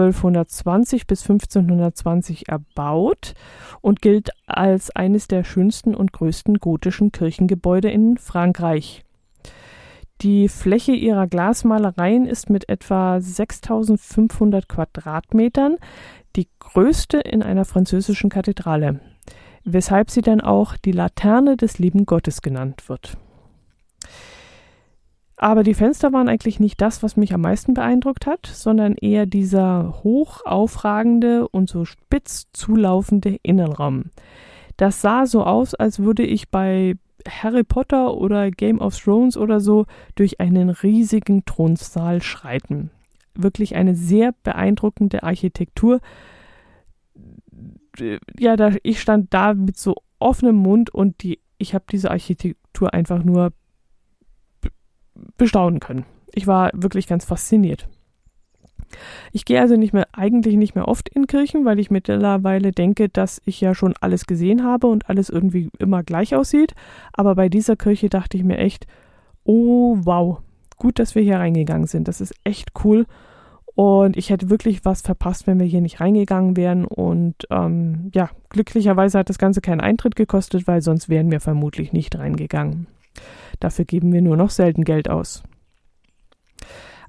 1220 0.08 1.08
bis 1.08 1.22
1520 1.22 2.50
erbaut 2.50 3.34
und 3.82 4.01
gilt 4.01 4.29
als 4.46 4.89
eines 4.96 5.27
der 5.27 5.44
schönsten 5.44 5.96
und 5.96 6.13
größten 6.13 6.56
gotischen 6.60 7.12
Kirchengebäude 7.12 7.89
in 7.89 8.18
Frankreich. 8.18 9.03
Die 10.22 10.50
Fläche 10.50 10.91
ihrer 10.91 11.27
Glasmalereien 11.27 12.25
ist 12.25 12.50
mit 12.50 12.68
etwa 12.68 13.22
6500 13.22 14.68
Quadratmetern 14.68 15.77
die 16.36 16.50
größte 16.60 17.20
in 17.20 17.41
einer 17.41 17.63
französischen 17.63 18.29
Kathedrale, 18.29 19.00
weshalb 19.63 20.10
sie 20.10 20.22
dann 20.22 20.41
auch 20.41 20.75
die 20.75 20.91
Laterne 20.91 21.56
des 21.56 21.79
lieben 21.79 22.06
Gottes 22.06 22.41
genannt 22.41 22.89
wird. 22.89 23.18
Aber 25.41 25.63
die 25.63 25.74
Fenster 25.74 26.13
waren 26.13 26.27
eigentlich 26.27 26.60
nicht 26.60 26.81
das, 26.81 27.01
was 27.01 27.15
mich 27.15 27.34
am 27.34 27.41
meisten 27.41 27.74
beeindruckt 27.74 28.25
hat, 28.27 28.46
sondern 28.46 28.96
eher 28.96 29.25
dieser 29.25 30.01
hoch 30.03 30.46
aufragende 30.46 31.48
und 31.48 31.69
so 31.69 31.86
spitz 31.86 32.48
zulaufende 32.51 33.38
Innenraum. 33.41 34.12
Das 34.75 35.01
sah 35.01 35.25
so 35.25 35.43
aus, 35.43 35.74
als 35.74 36.00
würde 36.00 36.24
ich 36.24 36.50
bei 36.50 36.96
Harry 37.27 37.63
Potter 37.63 38.15
oder 38.15 38.51
Game 38.51 38.79
of 38.79 38.98
Thrones 38.98 39.38
oder 39.38 39.60
so 39.60 39.86
durch 40.15 40.39
einen 40.39 40.69
riesigen 40.69 41.46
Thronsaal 41.46 42.22
schreiten 42.22 42.91
wirklich 43.43 43.75
eine 43.75 43.96
sehr 43.96 44.34
beeindruckende 44.43 45.24
Architektur. 45.24 46.00
Ja, 48.38 48.55
da, 48.55 48.74
ich 48.84 49.01
stand 49.01 49.34
da 49.34 49.53
mit 49.53 49.77
so 49.77 49.96
offenem 50.19 50.55
Mund 50.55 50.89
und 50.93 51.24
die, 51.24 51.39
ich 51.58 51.74
habe 51.74 51.86
diese 51.91 52.12
Architektur 52.12 52.93
einfach 52.93 53.24
nur 53.24 53.51
bestaunen 55.38 55.79
können. 55.79 56.05
Ich 56.33 56.47
war 56.47 56.71
wirklich 56.73 57.07
ganz 57.07 57.25
fasziniert. 57.25 57.88
Ich 59.31 59.45
gehe 59.45 59.61
also 59.61 59.75
nicht 59.75 59.93
mehr, 59.93 60.07
eigentlich 60.13 60.55
nicht 60.55 60.75
mehr 60.75 60.88
oft 60.88 61.09
in 61.09 61.27
Kirchen, 61.27 61.65
weil 61.65 61.79
ich 61.79 61.91
mittlerweile 61.91 62.71
denke, 62.71 63.09
dass 63.09 63.41
ich 63.45 63.61
ja 63.61 63.75
schon 63.75 63.93
alles 64.01 64.25
gesehen 64.25 64.63
habe 64.63 64.88
und 64.88 65.09
alles 65.09 65.29
irgendwie 65.29 65.69
immer 65.77 66.03
gleich 66.03 66.35
aussieht. 66.35 66.73
Aber 67.13 67.35
bei 67.35 67.49
dieser 67.49 67.75
Kirche 67.75 68.09
dachte 68.09 68.38
ich 68.38 68.43
mir 68.43 68.57
echt, 68.57 68.88
oh 69.43 69.97
wow, 70.01 70.39
gut, 70.77 70.99
dass 70.99 71.15
wir 71.15 71.21
hier 71.21 71.38
reingegangen 71.38 71.88
sind. 71.88 72.07
Das 72.07 72.21
ist 72.21 72.33
echt 72.43 72.71
cool. 72.83 73.05
Und 73.75 74.17
ich 74.17 74.29
hätte 74.29 74.49
wirklich 74.49 74.83
was 74.83 75.01
verpasst, 75.01 75.47
wenn 75.47 75.59
wir 75.59 75.65
hier 75.65 75.81
nicht 75.81 76.01
reingegangen 76.01 76.57
wären. 76.57 76.85
Und 76.85 77.35
ähm, 77.49 78.11
ja, 78.13 78.29
glücklicherweise 78.49 79.19
hat 79.19 79.29
das 79.29 79.38
Ganze 79.38 79.61
keinen 79.61 79.81
Eintritt 79.81 80.15
gekostet, 80.15 80.67
weil 80.67 80.81
sonst 80.81 81.07
wären 81.07 81.31
wir 81.31 81.39
vermutlich 81.39 81.93
nicht 81.93 82.17
reingegangen. 82.17 82.88
Dafür 83.60 83.86
geben 83.86 84.13
wir 84.13 84.22
nur 84.22 84.38
noch 84.38 84.50
selten 84.50 84.84
Geld 84.84 85.10
aus. 85.10 85.44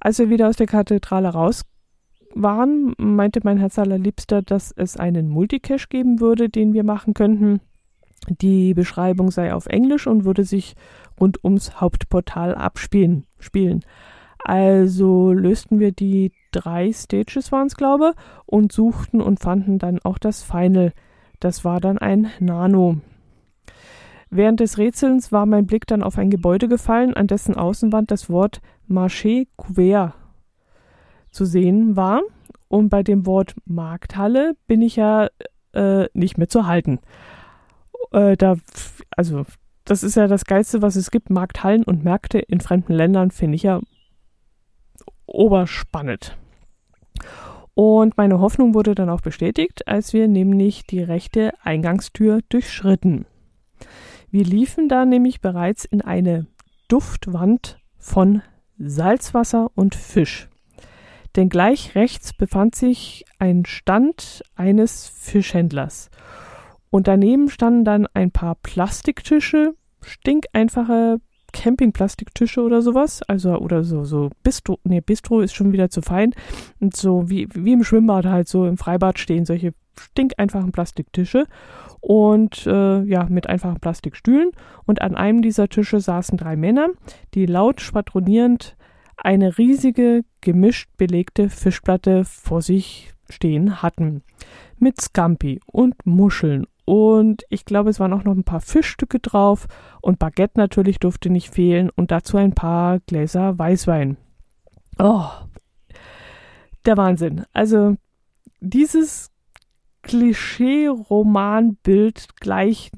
Als 0.01 0.19
wir 0.19 0.31
wieder 0.31 0.49
aus 0.49 0.57
der 0.57 0.67
Kathedrale 0.67 1.29
raus 1.29 1.63
waren, 2.35 2.95
meinte 2.99 3.41
mein 3.43 3.59
Herz 3.59 3.79
allerliebster, 3.79 4.43
dass 4.43 4.73
es 4.73 4.97
einen 4.97 5.29
Multicache 5.29 5.89
geben 5.89 6.21
würde, 6.21 6.49
den 6.49 6.73
wir 6.73 6.85
machen 6.85 7.15
könnten. 7.15 7.61
Die 8.29 8.75
Beschreibung 8.75 9.31
sei 9.31 9.55
auf 9.55 9.67
Englisch 9.67 10.07
und 10.07 10.25
würde 10.25 10.45
sich 10.45 10.75
rund 11.19 11.43
ums 11.45 11.81
Hauptportal 11.81 12.55
abspielen. 12.55 13.27
Spielen. 13.39 13.85
Also 14.39 15.33
lösten 15.33 15.81
wir 15.81 15.93
die 15.93 16.33
drei 16.51 16.93
Stages 16.93 17.53
waren 17.53 17.67
es, 17.67 17.77
glaube 17.77 18.15
und 18.47 18.73
suchten 18.73 19.21
und 19.21 19.41
fanden 19.41 19.79
dann 19.79 19.99
auch 20.03 20.19
das 20.19 20.43
Final. 20.43 20.93
Das 21.41 21.65
war 21.65 21.81
dann 21.81 21.99
ein 21.99 22.31
Nano. 22.41 22.99
Während 24.31 24.61
des 24.61 24.79
Rätselns 24.79 25.33
war 25.33 25.45
mein 25.45 25.67
Blick 25.67 25.87
dann 25.89 26.05
auf 26.05 26.17
ein 26.17 26.31
Gebäude 26.31 26.69
gefallen, 26.69 27.15
an 27.15 27.27
dessen 27.27 27.57
Außenwand 27.57 28.13
das 28.13 28.31
Wort 28.31 28.61
Marché 28.89 29.49
Couvert 29.57 30.15
zu 31.31 31.45
sehen 31.45 31.97
war. 31.97 32.23
Und 32.69 32.89
bei 32.89 33.03
dem 33.03 33.27
Wort 33.27 33.57
Markthalle 33.65 34.55
bin 34.69 34.83
ich 34.83 34.95
ja 34.95 35.29
äh, 35.73 36.07
nicht 36.15 36.39
mehr 36.39 36.49
zu 36.49 36.67
halten. 36.69 37.01
Äh, 38.13 38.37
da, 38.37 38.57
also, 39.17 39.45
das 39.85 40.05
ist 40.05 40.15
ja 40.15 40.29
das 40.29 40.45
Geilste, 40.45 40.81
was 40.81 40.95
es 40.95 41.11
gibt. 41.11 41.31
Markthallen 41.31 41.83
und 41.83 42.05
Märkte 42.05 42.39
in 42.39 42.61
fremden 42.61 42.93
Ländern 42.93 43.33
finde 43.33 43.57
ich 43.57 43.65
ja 43.65 43.81
oberspannend. 45.27 46.37
Und 47.75 48.17
meine 48.17 48.39
Hoffnung 48.39 48.75
wurde 48.75 48.95
dann 48.95 49.11
auch 49.11 49.21
bestätigt, 49.21 49.89
als 49.89 50.13
wir 50.13 50.29
nämlich 50.29 50.87
die 50.87 51.03
rechte 51.03 51.53
Eingangstür 51.63 52.41
durchschritten. 52.49 53.27
Wir 54.31 54.45
liefen 54.45 54.89
da 54.89 55.05
nämlich 55.05 55.41
bereits 55.41 55.85
in 55.85 56.03
eine 56.03 56.47
Duftwand 56.89 57.79
von 57.99 58.43
Salzwasser 58.79 59.71
und 59.75 59.95
Fisch. 59.95 60.49
Denn 61.37 61.49
gleich 61.49 61.95
rechts 61.95 62.33
befand 62.33 62.75
sich 62.75 63.25
ein 63.39 63.67
Stand 63.67 64.43
eines 64.55 65.09
Fischhändlers. 65.09 66.11
Und 66.91 67.09
daneben 67.09 67.51
standen 67.51 67.85
dann 67.85 68.07
ein 68.15 68.31
paar 68.31 68.57
Plastiktische, 68.57 69.75
stinkeinfache 70.03 71.21
Campingplastiktische 71.53 72.63
oder 72.63 72.83
sowas, 72.83 73.23
also 73.23 73.57
oder 73.57 73.83
so 73.83 74.05
so 74.05 74.31
Bistro, 74.45 74.79
nee, 74.85 75.01
Bistro 75.01 75.41
ist 75.41 75.55
schon 75.55 75.73
wieder 75.73 75.91
zu 75.91 76.01
fein 76.01 76.33
und 76.79 76.97
so 76.97 77.29
wie 77.29 77.49
wie 77.53 77.73
im 77.73 77.83
Schwimmbad 77.83 78.27
halt 78.27 78.47
so 78.47 78.67
im 78.67 78.77
Freibad 78.77 79.19
stehen 79.19 79.45
solche 79.45 79.75
stinkeinfachen 80.01 80.73
Plastiktische 80.73 81.47
und 82.01 82.67
äh, 82.67 83.03
ja 83.03 83.27
mit 83.29 83.49
einfachen 83.49 83.81
Plastikstühlen. 83.81 84.51
Und 84.87 85.03
an 85.03 85.15
einem 85.15 85.43
dieser 85.43 85.69
Tische 85.69 86.01
saßen 86.01 86.39
drei 86.39 86.57
Männer, 86.57 86.89
die 87.35 87.47
laut 87.47 87.81
schwadronierend 87.81 88.77
eine 89.17 89.59
riesige 89.59 90.23
gemischt 90.41 90.89
belegte 90.97 91.51
Fischplatte 91.51 92.25
vor 92.25 92.63
sich 92.63 93.13
stehen 93.29 93.83
hatten. 93.83 94.23
Mit 94.79 95.01
Scampi 95.01 95.61
und 95.67 95.95
Muscheln. 96.07 96.67
Und 96.87 97.45
ich 97.51 97.65
glaube, 97.65 97.91
es 97.91 98.01
waren 98.01 98.13
auch 98.13 98.25
noch 98.25 98.35
ein 98.35 98.45
paar 98.45 98.61
Fischstücke 98.61 99.21
drauf. 99.21 99.69
Und 100.01 100.19
Baguette 100.19 100.59
natürlich 100.59 100.99
durfte 100.99 101.31
nicht 101.31 101.51
fehlen. 101.51 101.91
Und 101.95 102.11
dazu 102.11 102.37
ein 102.37 102.55
paar 102.55 102.99
Gläser 103.01 103.59
Weißwein. 103.59 104.17
Oh, 104.99 105.27
der 106.87 106.97
Wahnsinn. 106.97 107.45
Also 107.53 107.97
dieses 108.61 109.30
Klischee-Romanbild 110.03 112.41
gleich 112.41 112.91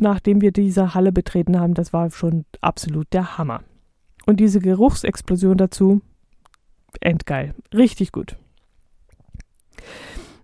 nachdem 0.00 0.40
wir 0.40 0.52
diese 0.52 0.94
Halle 0.94 1.12
betreten 1.12 1.58
haben, 1.58 1.74
das 1.74 1.92
war 1.92 2.10
schon 2.10 2.44
absolut 2.60 3.12
der 3.12 3.38
Hammer. 3.38 3.62
Und 4.26 4.40
diese 4.40 4.60
Geruchsexplosion 4.60 5.56
dazu, 5.56 6.00
endgeil. 7.00 7.54
Richtig 7.72 8.12
gut. 8.12 8.36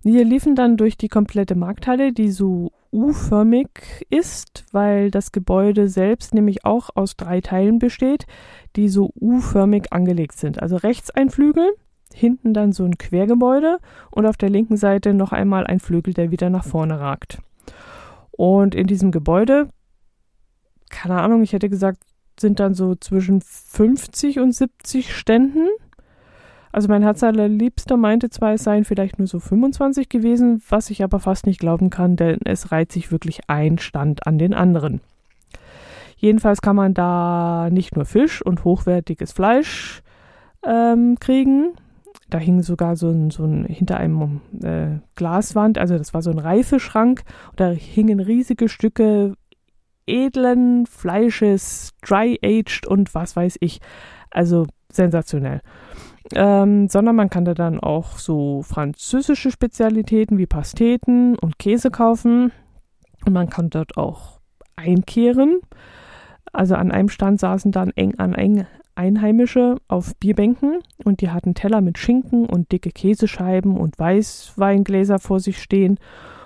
Wir 0.02 0.24
liefen 0.24 0.54
dann 0.54 0.76
durch 0.76 0.96
die 0.96 1.08
komplette 1.08 1.54
Markthalle, 1.54 2.12
die 2.12 2.30
so 2.30 2.72
U-förmig 2.90 4.04
ist, 4.08 4.64
weil 4.72 5.10
das 5.10 5.30
Gebäude 5.30 5.88
selbst 5.88 6.34
nämlich 6.34 6.64
auch 6.64 6.90
aus 6.94 7.16
drei 7.16 7.40
Teilen 7.40 7.78
besteht, 7.78 8.26
die 8.76 8.88
so 8.88 9.12
U-förmig 9.14 9.92
angelegt 9.92 10.38
sind. 10.38 10.60
Also 10.60 10.76
rechts 10.76 11.10
ein 11.10 11.30
Flügel, 11.30 11.70
hinten 12.14 12.54
dann 12.54 12.72
so 12.72 12.84
ein 12.84 12.98
Quergebäude 12.98 13.78
und 14.10 14.26
auf 14.26 14.36
der 14.36 14.50
linken 14.50 14.76
Seite 14.76 15.14
noch 15.14 15.32
einmal 15.32 15.66
ein 15.66 15.80
Flügel, 15.80 16.14
der 16.14 16.30
wieder 16.30 16.50
nach 16.50 16.64
vorne 16.64 17.00
ragt. 17.00 17.38
Und 18.30 18.74
in 18.74 18.86
diesem 18.86 19.10
Gebäude, 19.10 19.68
keine 20.90 21.20
Ahnung, 21.20 21.42
ich 21.42 21.52
hätte 21.52 21.68
gesagt, 21.68 21.98
sind 22.38 22.58
dann 22.58 22.74
so 22.74 22.94
zwischen 22.94 23.40
50 23.42 24.40
und 24.40 24.54
70 24.54 25.14
Ständen 25.14 25.68
also 26.72 26.88
mein 26.88 27.02
Herz 27.02 27.22
allerliebster 27.22 27.96
meinte 27.96 28.30
zwar, 28.30 28.52
es 28.52 28.64
seien 28.64 28.84
vielleicht 28.84 29.18
nur 29.18 29.26
so 29.26 29.40
25 29.40 30.08
gewesen, 30.08 30.62
was 30.68 30.90
ich 30.90 31.02
aber 31.02 31.18
fast 31.18 31.46
nicht 31.46 31.58
glauben 31.58 31.90
kann, 31.90 32.16
denn 32.16 32.38
es 32.44 32.70
reiht 32.70 32.92
sich 32.92 33.10
wirklich 33.10 33.40
ein 33.48 33.78
Stand 33.78 34.26
an 34.26 34.38
den 34.38 34.54
anderen. 34.54 35.00
Jedenfalls 36.16 36.62
kann 36.62 36.76
man 36.76 36.94
da 36.94 37.68
nicht 37.70 37.96
nur 37.96 38.04
Fisch 38.04 38.42
und 38.42 38.62
hochwertiges 38.64 39.32
Fleisch 39.32 40.02
ähm, 40.64 41.16
kriegen. 41.18 41.72
Da 42.30 42.38
hing 42.38 42.62
sogar 42.62 42.96
so 42.96 43.10
ein, 43.10 43.30
so 43.30 43.44
ein 43.44 43.64
hinter 43.64 43.96
einem 43.96 44.40
äh, 44.62 44.98
Glaswand, 45.16 45.78
also 45.78 45.98
das 45.98 46.14
war 46.14 46.22
so 46.22 46.30
ein 46.30 46.38
Reifeschrank, 46.38 47.22
und 47.50 47.60
da 47.60 47.70
hingen 47.70 48.20
riesige 48.20 48.68
Stücke 48.68 49.34
edlen 50.06 50.86
Fleisches, 50.86 51.92
dry-aged 52.02 52.86
und 52.86 53.14
was 53.14 53.36
weiß 53.36 53.58
ich. 53.60 53.80
Also 54.30 54.66
sensationell 54.90 55.60
ähm, 56.34 56.88
sondern 56.88 57.16
man 57.16 57.30
kann 57.30 57.44
da 57.44 57.54
dann 57.54 57.80
auch 57.80 58.18
so 58.18 58.62
französische 58.62 59.50
Spezialitäten 59.50 60.38
wie 60.38 60.46
Pasteten 60.46 61.36
und 61.36 61.58
Käse 61.58 61.90
kaufen. 61.90 62.52
Und 63.26 63.32
man 63.32 63.50
kann 63.50 63.70
dort 63.70 63.96
auch 63.96 64.40
einkehren. 64.76 65.60
Also 66.52 66.74
an 66.74 66.90
einem 66.90 67.08
Stand 67.08 67.40
saßen 67.40 67.72
dann 67.72 67.90
eng 67.90 68.18
an 68.18 68.34
eng 68.34 68.66
Einheimische 69.00 69.78
auf 69.88 70.14
Bierbänken 70.16 70.80
und 71.04 71.22
die 71.22 71.30
hatten 71.30 71.54
Teller 71.54 71.80
mit 71.80 71.96
Schinken 71.96 72.44
und 72.44 72.70
dicke 72.70 72.90
Käsescheiben 72.90 73.78
und 73.78 73.98
Weißweingläser 73.98 75.18
vor 75.18 75.40
sich 75.40 75.62
stehen 75.62 75.98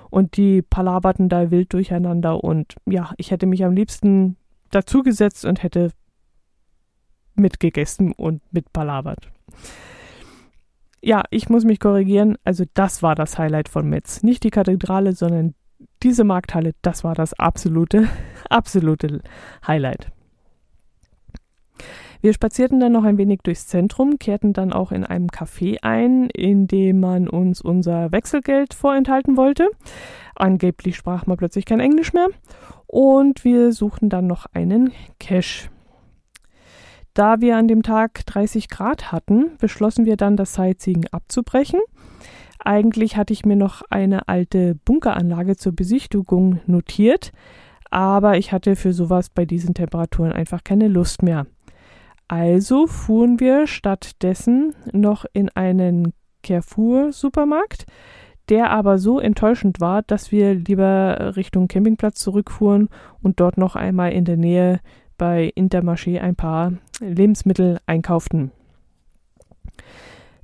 und 0.09 0.37
die 0.37 0.63
palaberten 0.63 1.29
da 1.29 1.51
wild 1.51 1.73
durcheinander 1.73 2.45
und 2.45 2.77
ja, 2.87 3.13
ich 3.17 3.33
hätte 3.33 3.47
mich 3.47 3.65
am 3.65 3.75
liebsten 3.75 4.37
dazugesetzt 4.71 5.45
und 5.45 5.65
hätte 5.65 5.91
mitgegessen 7.35 8.13
und 8.13 8.41
mitpalabert. 8.53 9.33
Ja, 11.03 11.25
ich 11.31 11.49
muss 11.49 11.65
mich 11.65 11.81
korrigieren. 11.81 12.39
Also 12.45 12.63
das 12.73 13.03
war 13.03 13.17
das 13.17 13.37
Highlight 13.37 13.69
von 13.69 13.89
Metz. 13.91 14.23
Nicht 14.23 14.45
die 14.45 14.51
Kathedrale, 14.51 15.13
sondern 15.15 15.55
diese 16.05 16.23
Markthalle, 16.23 16.73
das 16.83 17.03
war 17.03 17.17
das 17.17 17.35
absolute, 17.35 18.09
absolute 18.49 19.23
Highlight. 19.67 20.13
Wir 22.25 22.33
spazierten 22.33 22.81
dann 22.81 22.93
noch 22.93 23.05
ein 23.05 23.19
wenig 23.19 23.41
durchs 23.43 23.67
Zentrum, 23.67 24.19
kehrten 24.19 24.55
dann 24.55 24.73
auch 24.73 24.93
in 24.93 25.05
einem 25.05 25.27
Café 25.27 25.77
ein, 25.83 26.31
in 26.31 26.67
dem 26.67 26.99
man 26.99 27.29
uns 27.29 27.61
unser 27.61 28.13
Wechselgeld 28.13 28.73
vorenthalten 28.73 29.37
wollte. 29.37 29.69
Angeblich 30.35 30.97
sprach 30.97 31.27
man 31.27 31.37
plötzlich 31.37 31.67
kein 31.67 31.81
Englisch 31.81 32.15
mehr. 32.15 32.29
Und 32.87 33.45
wir 33.45 33.73
suchten 33.73 34.09
dann 34.09 34.27
noch 34.27 34.47
einen 34.55 34.93
Cash. 35.19 35.69
Da 37.13 37.43
wir 37.43 37.59
an 37.59 37.69
dem 37.69 37.83
Tag 37.83 38.25
30 38.25 38.71
Grad 38.71 39.13
hatten, 39.13 39.59
beschlossen 39.59 40.07
wir 40.07 40.17
dann, 40.17 40.39
das 40.39 40.55
Sightseeing 40.55 41.05
abzubrechen. 41.13 41.81
Eigentlich 42.59 43.19
hatte 43.19 43.35
ich 43.35 43.45
mir 43.45 43.57
noch 43.57 43.83
eine 43.91 44.29
alte 44.29 44.77
Bunkeranlage 44.87 45.57
zur 45.57 45.73
Besichtigung 45.73 46.61
notiert, 46.65 47.33
aber 47.91 48.39
ich 48.39 48.51
hatte 48.51 48.77
für 48.77 48.95
sowas 48.95 49.29
bei 49.29 49.45
diesen 49.45 49.75
Temperaturen 49.75 50.33
einfach 50.33 50.65
keine 50.65 50.89
Lust 50.89 51.23
mehr. 51.23 51.45
Also 52.29 52.87
fuhren 52.87 53.41
wir 53.41 53.67
stattdessen 53.67 54.75
noch 54.93 55.25
in 55.33 55.51
einen 55.51 56.13
Carrefour-Supermarkt, 56.43 57.87
der 58.49 58.71
aber 58.71 58.99
so 58.99 59.21
enttäuschend 59.21 59.81
war, 59.81 60.03
dass 60.03 60.33
wir 60.33 60.55
lieber 60.55 61.37
Richtung 61.37 61.69
Campingplatz 61.69 62.21
zurückfuhren 62.21 62.89
und 63.23 63.41
dort 63.41 63.59
noch 63.59 63.77
einmal 63.77 64.13
in 64.13 64.25
der 64.25 64.37
Nähe 64.37 64.81
bei 65.17 65.53
Intermarché 65.57 66.21
ein 66.21 66.37
paar 66.37 66.73
Lebensmittel 67.01 67.79
einkauften. 67.87 68.53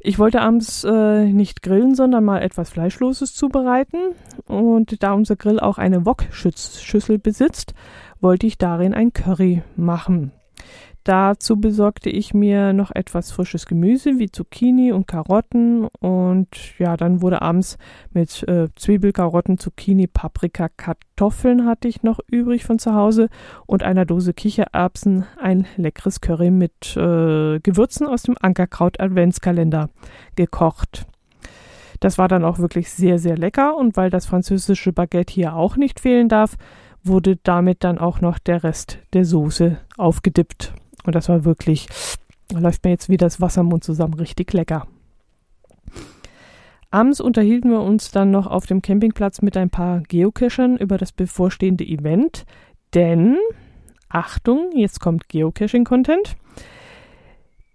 Ich 0.02 0.18
wollte 0.18 0.40
abends 0.40 0.82
äh, 0.84 1.26
nicht 1.26 1.62
grillen, 1.62 1.94
sondern 1.94 2.24
mal 2.24 2.40
etwas 2.40 2.70
Fleischloses 2.70 3.34
zubereiten. 3.34 4.14
Und 4.46 5.02
da 5.02 5.12
unser 5.12 5.36
Grill 5.36 5.60
auch 5.60 5.76
eine 5.76 6.06
Wokschüssel 6.06 7.18
besitzt, 7.18 7.74
wollte 8.20 8.46
ich 8.46 8.56
darin 8.56 8.94
ein 8.94 9.12
Curry 9.12 9.62
machen. 9.76 10.32
Dazu 11.04 11.56
besorgte 11.56 12.10
ich 12.10 12.34
mir 12.34 12.74
noch 12.74 12.90
etwas 12.90 13.32
frisches 13.32 13.64
Gemüse 13.64 14.18
wie 14.18 14.30
Zucchini 14.30 14.92
und 14.92 15.06
Karotten 15.06 15.88
und 15.98 16.78
ja, 16.78 16.98
dann 16.98 17.22
wurde 17.22 17.40
abends 17.40 17.78
mit 18.12 18.46
äh, 18.46 18.68
Zwiebel, 18.76 19.12
Karotten, 19.12 19.56
Zucchini, 19.56 20.06
Paprika, 20.06 20.68
Kartoffeln 20.68 21.64
hatte 21.64 21.88
ich 21.88 22.02
noch 22.02 22.20
übrig 22.30 22.64
von 22.64 22.78
zu 22.78 22.94
Hause 22.94 23.30
und 23.64 23.82
einer 23.82 24.04
Dose 24.04 24.34
Kichererbsen 24.34 25.24
ein 25.40 25.66
leckeres 25.76 26.20
Curry 26.20 26.50
mit 26.50 26.94
äh, 26.96 27.60
Gewürzen 27.60 28.06
aus 28.06 28.24
dem 28.24 28.36
Ankerkraut 28.38 29.00
Adventskalender 29.00 29.88
gekocht. 30.36 31.06
Das 32.00 32.18
war 32.18 32.28
dann 32.28 32.44
auch 32.44 32.58
wirklich 32.58 32.90
sehr, 32.90 33.18
sehr 33.18 33.38
lecker 33.38 33.74
und 33.74 33.96
weil 33.96 34.10
das 34.10 34.26
französische 34.26 34.92
Baguette 34.92 35.32
hier 35.32 35.54
auch 35.54 35.76
nicht 35.76 36.00
fehlen 36.00 36.28
darf, 36.28 36.56
wurde 37.02 37.36
damit 37.42 37.84
dann 37.84 37.98
auch 37.98 38.20
noch 38.20 38.38
der 38.38 38.64
Rest 38.64 38.98
der 39.14 39.24
Soße 39.24 39.78
aufgedippt. 39.96 40.74
Und 41.04 41.14
das 41.14 41.28
war 41.28 41.44
wirklich, 41.44 41.86
da 42.48 42.58
läuft 42.58 42.84
mir 42.84 42.90
jetzt 42.90 43.08
wieder 43.08 43.26
das 43.26 43.40
Wasser 43.40 43.62
im 43.62 43.68
Mund 43.68 43.84
zusammen, 43.84 44.14
richtig 44.14 44.52
lecker. 44.52 44.86
Abends 46.92 47.20
unterhielten 47.20 47.70
wir 47.70 47.82
uns 47.82 48.10
dann 48.10 48.32
noch 48.32 48.48
auf 48.48 48.66
dem 48.66 48.82
Campingplatz 48.82 49.42
mit 49.42 49.56
ein 49.56 49.70
paar 49.70 50.00
Geocachern 50.00 50.76
über 50.76 50.98
das 50.98 51.12
bevorstehende 51.12 51.84
Event, 51.84 52.44
denn, 52.94 53.36
Achtung, 54.08 54.70
jetzt 54.74 54.98
kommt 54.98 55.28
Geocaching-Content. 55.28 56.36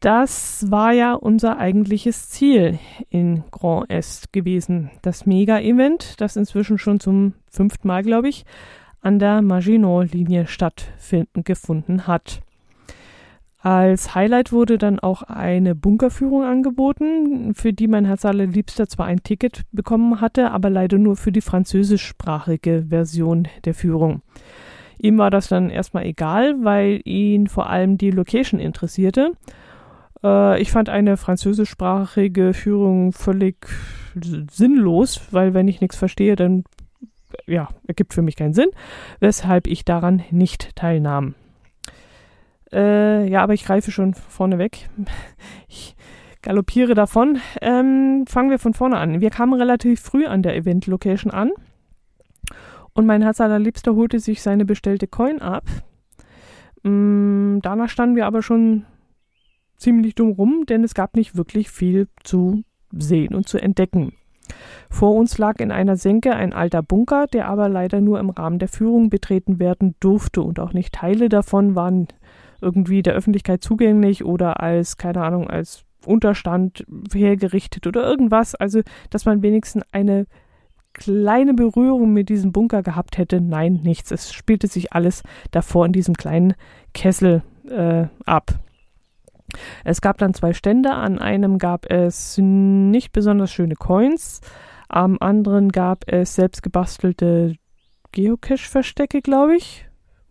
Das 0.01 0.69
war 0.69 0.91
ja 0.91 1.13
unser 1.13 1.57
eigentliches 1.57 2.29
Ziel 2.29 2.77
in 3.09 3.43
Grand 3.51 3.89
Est 3.89 4.33
gewesen. 4.33 4.91
Das 5.01 5.25
Mega-Event, 5.25 6.19
das 6.19 6.35
inzwischen 6.35 6.77
schon 6.77 6.99
zum 6.99 7.33
fünften 7.49 7.87
Mal, 7.87 8.03
glaube 8.03 8.27
ich, 8.27 8.45
an 9.01 9.17
der 9.17 9.41
Maginot-Linie 9.41 10.47
stattfinden 10.47 11.43
gefunden 11.43 12.05
hat. 12.05 12.41
Als 13.65 14.13
Highlight 14.13 14.51
wurde 14.51 14.77
dann 14.77 14.99
auch 14.99 15.23
eine 15.23 15.73
Bunkerführung 15.73 16.43
angeboten, 16.43 17.55
für 17.55 17.73
die 17.73 17.87
mein 17.87 18.05
Herz 18.05 18.23
allerliebster 18.23 18.87
zwar 18.87 19.07
ein 19.07 19.23
Ticket 19.23 19.63
bekommen 19.71 20.21
hatte, 20.21 20.51
aber 20.51 20.69
leider 20.69 20.99
nur 20.99 21.15
für 21.15 21.31
die 21.31 21.41
französischsprachige 21.41 22.85
Version 22.89 23.47
der 23.63 23.73
Führung. 23.73 24.21
Ihm 24.99 25.17
war 25.17 25.31
das 25.31 25.47
dann 25.47 25.71
erstmal 25.71 26.05
egal, 26.05 26.63
weil 26.63 27.01
ihn 27.05 27.47
vor 27.47 27.67
allem 27.67 27.97
die 27.97 28.11
Location 28.11 28.59
interessierte. 28.59 29.31
Äh, 30.23 30.61
ich 30.61 30.71
fand 30.71 30.87
eine 30.87 31.17
französischsprachige 31.17 32.53
Führung 32.53 33.13
völlig 33.13 33.65
sinnlos, 34.13 35.21
weil 35.31 35.55
wenn 35.55 35.67
ich 35.67 35.81
nichts 35.81 35.95
verstehe, 35.95 36.35
dann 36.35 36.65
ja, 37.47 37.69
ergibt 37.87 38.13
für 38.13 38.21
mich 38.21 38.35
keinen 38.35 38.53
Sinn, 38.53 38.69
weshalb 39.19 39.65
ich 39.65 39.85
daran 39.85 40.21
nicht 40.29 40.75
teilnahm. 40.75 41.33
Äh, 42.75 43.29
ja, 43.29 43.41
aber 43.41 43.53
ich 43.53 43.63
greife 43.63 43.91
schon 43.91 44.13
vorne 44.13 44.57
weg. 44.57 44.89
Ich 45.67 45.95
galoppiere 46.41 46.93
davon. 46.93 47.39
Ähm, 47.59 48.25
fangen 48.27 48.51
wir 48.51 48.59
von 48.59 48.75
vorne 48.75 48.97
an. 48.97 49.19
Wir 49.19 49.31
kamen 49.31 49.53
relativ 49.53 49.99
früh 49.99 50.27
an 50.27 50.43
der 50.43 50.55
Event-Location 50.55 51.31
an 51.31 51.51
und 52.93 53.05
mein 53.05 53.23
Herz 53.23 53.41
allerliebster 53.41 53.95
holte 53.95 54.19
sich 54.19 54.41
seine 54.41 54.63
bestellte 54.63 55.07
Coin 55.07 55.41
ab. 55.41 55.65
Ähm, 56.83 57.59
danach 57.63 57.89
standen 57.89 58.15
wir 58.15 58.27
aber 58.27 58.43
schon 58.43 58.85
ziemlich 59.75 60.15
dumm 60.15 60.31
rum, 60.31 60.65
denn 60.67 60.83
es 60.83 60.93
gab 60.93 61.15
nicht 61.15 61.35
wirklich 61.35 61.71
viel 61.71 62.07
zu 62.23 62.63
sehen 62.91 63.33
und 63.33 63.47
zu 63.47 63.57
entdecken. 63.57 64.13
Vor 64.89 65.15
uns 65.15 65.37
lag 65.37 65.59
in 65.59 65.71
einer 65.71 65.97
Senke 65.97 66.35
ein 66.35 66.53
alter 66.53 66.83
Bunker, 66.83 67.25
der 67.27 67.47
aber 67.47 67.67
leider 67.69 68.01
nur 68.01 68.19
im 68.19 68.29
Rahmen 68.29 68.59
der 68.59 68.67
Führung 68.67 69.09
betreten 69.09 69.59
werden 69.59 69.95
durfte 69.99 70.41
und 70.41 70.59
auch 70.59 70.73
nicht 70.73 70.93
Teile 70.93 71.27
davon 71.27 71.75
waren 71.75 72.07
irgendwie 72.61 73.03
der 73.03 73.13
Öffentlichkeit 73.13 73.63
zugänglich 73.63 74.23
oder 74.25 74.61
als, 74.61 74.97
keine 74.97 75.23
Ahnung, 75.23 75.49
als 75.49 75.85
Unterstand 76.05 76.85
hergerichtet 77.13 77.87
oder 77.87 78.03
irgendwas. 78.07 78.55
Also, 78.55 78.81
dass 79.09 79.25
man 79.25 79.41
wenigstens 79.41 79.83
eine 79.91 80.27
kleine 80.93 81.53
Berührung 81.53 82.13
mit 82.13 82.29
diesem 82.29 82.51
Bunker 82.51 82.81
gehabt 82.81 83.17
hätte. 83.17 83.41
Nein, 83.41 83.81
nichts. 83.83 84.11
Es 84.11 84.33
spielte 84.33 84.67
sich 84.67 84.93
alles 84.93 85.23
davor 85.51 85.85
in 85.85 85.91
diesem 85.91 86.15
kleinen 86.15 86.53
Kessel 86.93 87.43
äh, 87.69 88.05
ab. 88.25 88.53
Es 89.83 90.01
gab 90.01 90.17
dann 90.17 90.33
zwei 90.33 90.53
Stände. 90.53 90.91
An 90.91 91.19
einem 91.19 91.57
gab 91.57 91.91
es 91.91 92.37
nicht 92.37 93.11
besonders 93.11 93.51
schöne 93.51 93.75
Coins. 93.75 94.41
Am 94.87 95.17
anderen 95.19 95.71
gab 95.71 96.03
es 96.07 96.35
selbst 96.35 96.63
gebastelte 96.63 97.55
Geocache-Verstecke, 98.11 99.21
glaube 99.21 99.57
ich 99.57 99.85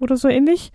oder 0.05 0.17
so 0.17 0.29
ähnlich. 0.29 0.71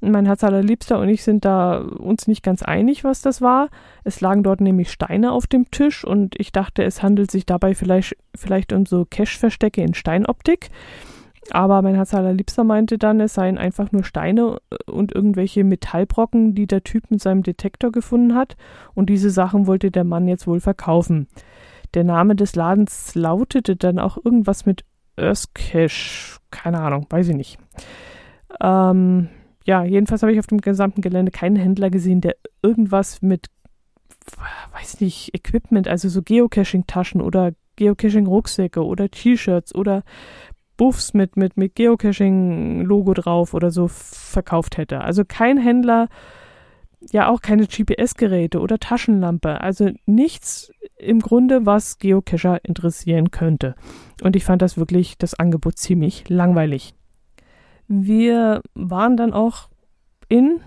Mein 0.00 0.26
Herz 0.26 0.42
allerliebster 0.42 0.98
und 0.98 1.08
ich 1.08 1.22
sind 1.22 1.44
da 1.44 1.78
uns 1.78 2.26
nicht 2.26 2.42
ganz 2.42 2.62
einig, 2.62 3.04
was 3.04 3.20
das 3.20 3.42
war. 3.42 3.68
Es 4.04 4.20
lagen 4.20 4.42
dort 4.42 4.60
nämlich 4.60 4.90
Steine 4.90 5.32
auf 5.32 5.46
dem 5.46 5.70
Tisch 5.70 6.04
und 6.04 6.38
ich 6.38 6.52
dachte, 6.52 6.84
es 6.84 7.02
handelt 7.02 7.30
sich 7.30 7.44
dabei 7.44 7.74
vielleicht, 7.74 8.16
vielleicht 8.34 8.72
um 8.72 8.86
so 8.86 9.04
Cache-Verstecke 9.04 9.82
in 9.82 9.94
Steinoptik. 9.94 10.70
Aber 11.50 11.82
mein 11.82 11.94
Herz 11.94 12.14
allerliebster 12.14 12.64
meinte 12.64 12.98
dann, 12.98 13.20
es 13.20 13.34
seien 13.34 13.58
einfach 13.58 13.90
nur 13.92 14.04
Steine 14.04 14.58
und 14.86 15.14
irgendwelche 15.14 15.64
Metallbrocken, 15.64 16.54
die 16.54 16.66
der 16.66 16.84
Typ 16.84 17.10
mit 17.10 17.22
seinem 17.22 17.42
Detektor 17.42 17.90
gefunden 17.90 18.34
hat. 18.34 18.56
Und 18.94 19.08
diese 19.08 19.30
Sachen 19.30 19.66
wollte 19.66 19.90
der 19.90 20.04
Mann 20.04 20.28
jetzt 20.28 20.46
wohl 20.46 20.60
verkaufen. 20.60 21.26
Der 21.94 22.04
Name 22.04 22.36
des 22.36 22.54
Ladens 22.54 23.14
lautete 23.14 23.76
dann 23.76 23.98
auch 23.98 24.18
irgendwas 24.22 24.66
mit 24.66 24.84
Earthcache. 25.16 26.38
Keine 26.50 26.80
Ahnung, 26.80 27.06
weiß 27.08 27.28
ich 27.28 27.36
nicht. 27.36 27.58
Ähm, 28.60 29.28
ja, 29.64 29.84
jedenfalls 29.84 30.22
habe 30.22 30.32
ich 30.32 30.38
auf 30.38 30.46
dem 30.46 30.60
gesamten 30.60 31.02
Gelände 31.02 31.30
keinen 31.30 31.56
Händler 31.56 31.90
gesehen, 31.90 32.20
der 32.20 32.36
irgendwas 32.62 33.22
mit, 33.22 33.48
weiß 34.72 35.00
nicht, 35.00 35.34
Equipment, 35.34 35.88
also 35.88 36.08
so 36.08 36.22
Geocaching-Taschen 36.22 37.20
oder 37.20 37.52
Geocaching-Rucksäcke 37.76 38.84
oder 38.84 39.10
T-Shirts 39.10 39.74
oder 39.74 40.02
Buffs 40.76 41.12
mit, 41.12 41.36
mit, 41.36 41.56
mit 41.56 41.74
Geocaching-Logo 41.74 43.14
drauf 43.14 43.52
oder 43.52 43.70
so 43.70 43.88
verkauft 43.88 44.78
hätte. 44.78 45.00
Also 45.00 45.24
kein 45.26 45.58
Händler, 45.58 46.08
ja 47.12 47.28
auch 47.28 47.40
keine 47.40 47.66
GPS-Geräte 47.66 48.60
oder 48.60 48.78
Taschenlampe. 48.78 49.60
Also 49.60 49.90
nichts 50.06 50.72
im 50.96 51.20
Grunde, 51.20 51.66
was 51.66 51.98
Geocacher 51.98 52.64
interessieren 52.64 53.30
könnte. 53.30 53.74
Und 54.22 54.36
ich 54.36 54.44
fand 54.44 54.62
das 54.62 54.76
wirklich, 54.76 55.18
das 55.18 55.34
Angebot 55.34 55.78
ziemlich 55.78 56.28
langweilig. 56.28 56.94
Wir 57.88 58.60
waren 58.74 59.16
dann 59.16 59.32
auch 59.32 59.68
in 60.28 60.60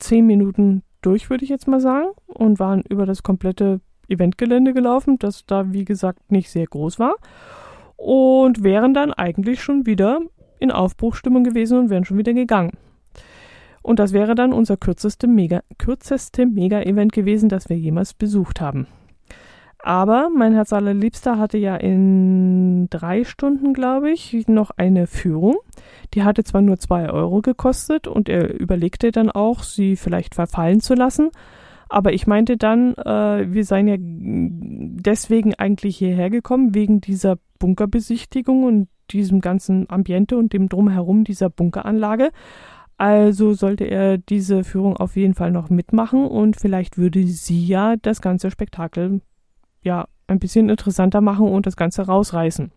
zehn 0.00 0.26
Minuten 0.26 0.82
durch, 1.00 1.30
würde 1.30 1.44
ich 1.44 1.50
jetzt 1.50 1.68
mal 1.68 1.80
sagen, 1.80 2.08
und 2.26 2.58
waren 2.58 2.82
über 2.88 3.06
das 3.06 3.22
komplette 3.22 3.80
Eventgelände 4.08 4.74
gelaufen, 4.74 5.18
das 5.18 5.46
da, 5.46 5.72
wie 5.72 5.84
gesagt, 5.84 6.30
nicht 6.30 6.50
sehr 6.50 6.66
groß 6.66 6.98
war. 6.98 7.14
Und 7.96 8.62
wären 8.62 8.92
dann 8.92 9.12
eigentlich 9.12 9.62
schon 9.62 9.86
wieder 9.86 10.20
in 10.58 10.70
Aufbruchstimmung 10.70 11.44
gewesen 11.44 11.78
und 11.78 11.90
wären 11.90 12.04
schon 12.04 12.18
wieder 12.18 12.34
gegangen. 12.34 12.72
Und 13.82 14.00
das 14.00 14.12
wäre 14.12 14.34
dann 14.34 14.52
unser 14.52 14.76
kürzeste 14.76 15.28
Mega, 15.28 15.62
kürzeste 15.78 16.44
Mega-Event 16.44 17.12
gewesen, 17.12 17.48
das 17.48 17.68
wir 17.68 17.78
jemals 17.78 18.14
besucht 18.14 18.60
haben. 18.60 18.88
Aber 19.86 20.30
mein 20.36 20.52
Herz 20.52 20.72
allerliebster 20.72 21.38
hatte 21.38 21.58
ja 21.58 21.76
in 21.76 22.88
drei 22.90 23.22
Stunden, 23.22 23.72
glaube 23.72 24.10
ich, 24.10 24.48
noch 24.48 24.72
eine 24.76 25.06
Führung. 25.06 25.58
Die 26.12 26.24
hatte 26.24 26.42
zwar 26.42 26.60
nur 26.60 26.76
zwei 26.80 27.08
Euro 27.08 27.40
gekostet 27.40 28.08
und 28.08 28.28
er 28.28 28.58
überlegte 28.58 29.12
dann 29.12 29.30
auch, 29.30 29.62
sie 29.62 29.94
vielleicht 29.94 30.34
verfallen 30.34 30.80
zu 30.80 30.94
lassen. 30.94 31.30
Aber 31.88 32.12
ich 32.12 32.26
meinte 32.26 32.56
dann, 32.56 32.94
äh, 32.94 33.46
wir 33.48 33.64
seien 33.64 33.86
ja 33.86 33.94
deswegen 34.00 35.54
eigentlich 35.54 35.98
hierher 35.98 36.30
gekommen, 36.30 36.74
wegen 36.74 37.00
dieser 37.00 37.38
Bunkerbesichtigung 37.60 38.64
und 38.64 38.88
diesem 39.12 39.40
ganzen 39.40 39.88
Ambiente 39.88 40.36
und 40.36 40.52
dem 40.52 40.68
Drumherum 40.68 41.22
dieser 41.22 41.48
Bunkeranlage. 41.48 42.32
Also 42.98 43.52
sollte 43.52 43.84
er 43.84 44.18
diese 44.18 44.64
Führung 44.64 44.96
auf 44.96 45.14
jeden 45.14 45.34
Fall 45.34 45.52
noch 45.52 45.70
mitmachen 45.70 46.26
und 46.26 46.56
vielleicht 46.56 46.98
würde 46.98 47.24
sie 47.24 47.64
ja 47.64 47.94
das 47.94 48.20
ganze 48.20 48.50
Spektakel 48.50 49.20
ja 49.86 50.06
ein 50.26 50.38
bisschen 50.38 50.68
interessanter 50.68 51.22
machen 51.22 51.48
und 51.48 51.64
das 51.66 51.76
Ganze 51.76 52.02
rausreißen. 52.02 52.70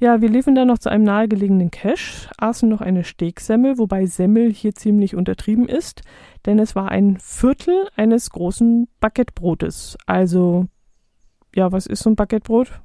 Ja, 0.00 0.20
wir 0.20 0.28
liefen 0.28 0.54
dann 0.54 0.68
noch 0.68 0.78
zu 0.78 0.90
einem 0.90 1.02
nahegelegenen 1.02 1.72
Cache, 1.72 2.30
aßen 2.38 2.68
noch 2.68 2.80
eine 2.80 3.02
Stegsemmel, 3.02 3.78
wobei 3.78 4.06
Semmel 4.06 4.52
hier 4.52 4.72
ziemlich 4.72 5.16
untertrieben 5.16 5.68
ist, 5.68 6.02
denn 6.46 6.60
es 6.60 6.76
war 6.76 6.90
ein 6.90 7.18
Viertel 7.20 7.88
eines 7.96 8.30
großen 8.30 8.86
Baguettebrotes. 9.00 9.98
Also, 10.06 10.66
ja, 11.54 11.72
was 11.72 11.86
ist 11.86 12.04
so 12.04 12.10
ein 12.10 12.16
Baguettebrot? 12.16 12.80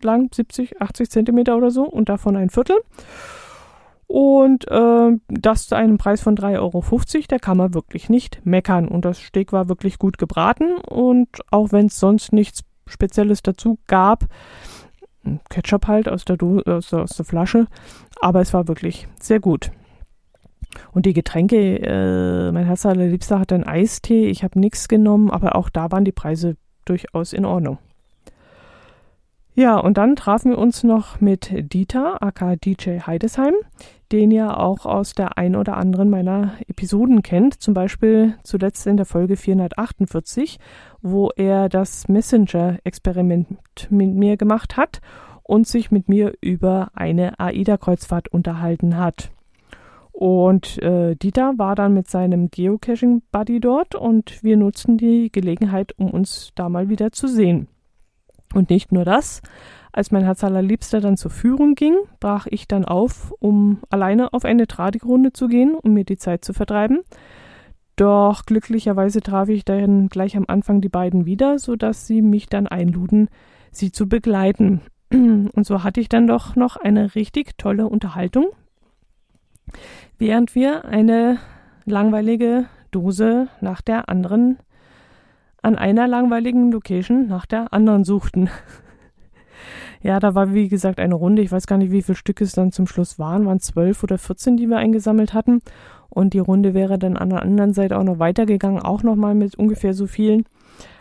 Lang, 0.00 0.32
70, 0.34 0.80
80 0.80 1.10
Zentimeter 1.10 1.56
oder 1.56 1.70
so 1.70 1.84
und 1.84 2.08
davon 2.08 2.36
ein 2.36 2.48
Viertel. 2.48 2.76
Und 4.18 4.66
äh, 4.70 5.10
das 5.28 5.66
zu 5.66 5.76
einem 5.76 5.98
Preis 5.98 6.22
von 6.22 6.36
3,50 6.36 6.56
Euro, 6.58 6.82
da 7.28 7.36
kann 7.36 7.58
man 7.58 7.74
wirklich 7.74 8.08
nicht 8.08 8.40
meckern. 8.46 8.88
Und 8.88 9.04
das 9.04 9.18
Steak 9.18 9.52
war 9.52 9.68
wirklich 9.68 9.98
gut 9.98 10.16
gebraten. 10.16 10.78
Und 10.78 11.28
auch 11.50 11.70
wenn 11.70 11.88
es 11.88 12.00
sonst 12.00 12.32
nichts 12.32 12.64
Spezielles 12.86 13.42
dazu 13.42 13.78
gab, 13.86 14.24
Ketchup 15.50 15.86
halt 15.86 16.08
aus 16.08 16.24
der, 16.24 16.38
aus, 16.40 16.94
aus 16.94 17.10
der 17.10 17.26
Flasche, 17.26 17.66
aber 18.18 18.40
es 18.40 18.54
war 18.54 18.68
wirklich 18.68 19.06
sehr 19.20 19.38
gut. 19.38 19.70
Und 20.92 21.04
die 21.04 21.12
Getränke, 21.12 21.78
äh, 21.82 22.52
mein 22.52 22.64
Herz 22.64 22.86
allerliebster 22.86 23.38
hat 23.38 23.52
einen 23.52 23.64
Eistee, 23.64 24.28
ich 24.28 24.42
habe 24.44 24.58
nichts 24.58 24.88
genommen, 24.88 25.30
aber 25.30 25.56
auch 25.56 25.68
da 25.68 25.92
waren 25.92 26.06
die 26.06 26.12
Preise 26.12 26.56
durchaus 26.86 27.34
in 27.34 27.44
Ordnung. 27.44 27.76
Ja, 29.58 29.78
und 29.78 29.96
dann 29.96 30.16
trafen 30.16 30.50
wir 30.50 30.58
uns 30.58 30.84
noch 30.84 31.22
mit 31.22 31.50
Dieter, 31.72 32.22
aka 32.22 32.56
DJ 32.56 33.00
Heidesheim, 33.06 33.54
den 34.12 34.30
ihr 34.30 34.58
auch 34.58 34.84
aus 34.84 35.14
der 35.14 35.38
ein 35.38 35.56
oder 35.56 35.78
anderen 35.78 36.10
meiner 36.10 36.52
Episoden 36.68 37.22
kennt, 37.22 37.54
zum 37.62 37.72
Beispiel 37.72 38.34
zuletzt 38.42 38.86
in 38.86 38.98
der 38.98 39.06
Folge 39.06 39.38
448, 39.38 40.58
wo 41.00 41.30
er 41.36 41.70
das 41.70 42.06
Messenger-Experiment 42.06 43.56
mit 43.88 44.14
mir 44.14 44.36
gemacht 44.36 44.76
hat 44.76 45.00
und 45.42 45.66
sich 45.66 45.90
mit 45.90 46.06
mir 46.06 46.34
über 46.42 46.90
eine 46.92 47.40
AIDA-Kreuzfahrt 47.40 48.28
unterhalten 48.28 48.98
hat. 48.98 49.30
Und 50.12 50.82
äh, 50.82 51.16
Dieter 51.16 51.54
war 51.56 51.74
dann 51.74 51.94
mit 51.94 52.10
seinem 52.10 52.50
Geocaching-Buddy 52.50 53.60
dort 53.60 53.94
und 53.94 54.42
wir 54.44 54.58
nutzten 54.58 54.98
die 54.98 55.32
Gelegenheit, 55.32 55.94
um 55.96 56.10
uns 56.10 56.52
da 56.54 56.68
mal 56.68 56.90
wieder 56.90 57.10
zu 57.10 57.26
sehen. 57.26 57.68
Und 58.54 58.70
nicht 58.70 58.92
nur 58.92 59.04
das, 59.04 59.42
als 59.92 60.10
mein 60.10 60.24
Herz 60.24 60.44
allerliebster 60.44 61.00
dann 61.00 61.16
zur 61.16 61.30
Führung 61.30 61.74
ging, 61.74 61.96
brach 62.20 62.46
ich 62.50 62.68
dann 62.68 62.84
auf, 62.84 63.32
um 63.38 63.78
alleine 63.90 64.32
auf 64.32 64.44
eine 64.44 64.66
Tradigrunde 64.66 65.32
zu 65.32 65.48
gehen, 65.48 65.74
um 65.74 65.94
mir 65.94 66.04
die 66.04 66.18
Zeit 66.18 66.44
zu 66.44 66.52
vertreiben. 66.52 67.00
Doch 67.96 68.44
glücklicherweise 68.44 69.22
traf 69.22 69.48
ich 69.48 69.64
dann 69.64 70.08
gleich 70.08 70.36
am 70.36 70.44
Anfang 70.48 70.82
die 70.82 70.90
beiden 70.90 71.24
wieder, 71.24 71.58
sodass 71.58 72.06
sie 72.06 72.20
mich 72.20 72.46
dann 72.46 72.66
einluden, 72.66 73.28
sie 73.70 73.90
zu 73.90 74.06
begleiten. 74.06 74.82
Und 75.10 75.66
so 75.66 75.82
hatte 75.82 76.00
ich 76.00 76.10
dann 76.10 76.26
doch 76.26 76.56
noch 76.56 76.76
eine 76.76 77.14
richtig 77.14 77.56
tolle 77.56 77.88
Unterhaltung, 77.88 78.48
während 80.18 80.54
wir 80.54 80.84
eine 80.84 81.38
langweilige 81.86 82.66
Dose 82.90 83.48
nach 83.62 83.80
der 83.80 84.10
anderen 84.10 84.58
an 85.66 85.76
einer 85.76 86.06
langweiligen 86.06 86.70
Location 86.70 87.26
nach 87.26 87.44
der 87.44 87.72
anderen 87.72 88.04
suchten. 88.04 88.48
Ja, 90.02 90.20
da 90.20 90.36
war 90.36 90.54
wie 90.54 90.68
gesagt 90.68 91.00
eine 91.00 91.16
Runde. 91.16 91.42
Ich 91.42 91.50
weiß 91.50 91.66
gar 91.66 91.78
nicht, 91.78 91.90
wie 91.90 92.02
viele 92.02 92.14
Stücke 92.14 92.44
es 92.44 92.52
dann 92.52 92.70
zum 92.70 92.86
Schluss 92.86 93.18
waren. 93.18 93.46
Waren 93.46 93.58
zwölf 93.58 94.04
oder 94.04 94.18
vierzehn, 94.18 94.56
die 94.56 94.68
wir 94.68 94.76
eingesammelt 94.76 95.34
hatten. 95.34 95.62
Und 96.08 96.32
die 96.34 96.38
Runde 96.38 96.74
wäre 96.74 96.96
dann 96.96 97.16
an 97.16 97.30
der 97.30 97.42
anderen 97.42 97.72
Seite 97.72 97.98
auch 97.98 98.04
noch 98.04 98.20
weitergegangen, 98.20 98.80
auch 98.80 99.02
nochmal 99.02 99.34
mit 99.34 99.56
ungefähr 99.56 99.94
so 99.94 100.06
vielen. 100.06 100.44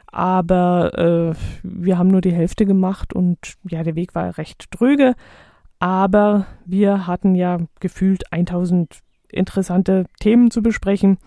Aber 0.07 0.97
äh, 0.97 1.35
wir 1.61 1.99
haben 1.99 2.07
nur 2.07 2.21
die 2.21 2.33
Hälfte 2.33 2.65
gemacht 2.65 3.13
und 3.13 3.37
ja, 3.69 3.83
der 3.83 3.95
Weg 3.95 4.15
war 4.15 4.35
recht 4.39 4.65
dröge. 4.71 5.13
Aber 5.77 6.47
wir 6.65 7.05
hatten 7.05 7.35
ja 7.35 7.59
gefühlt 7.79 8.33
1000 8.33 9.01
interessante 9.29 10.05
Themen 10.19 10.51
zu 10.51 10.61
besprechen, 10.61 11.17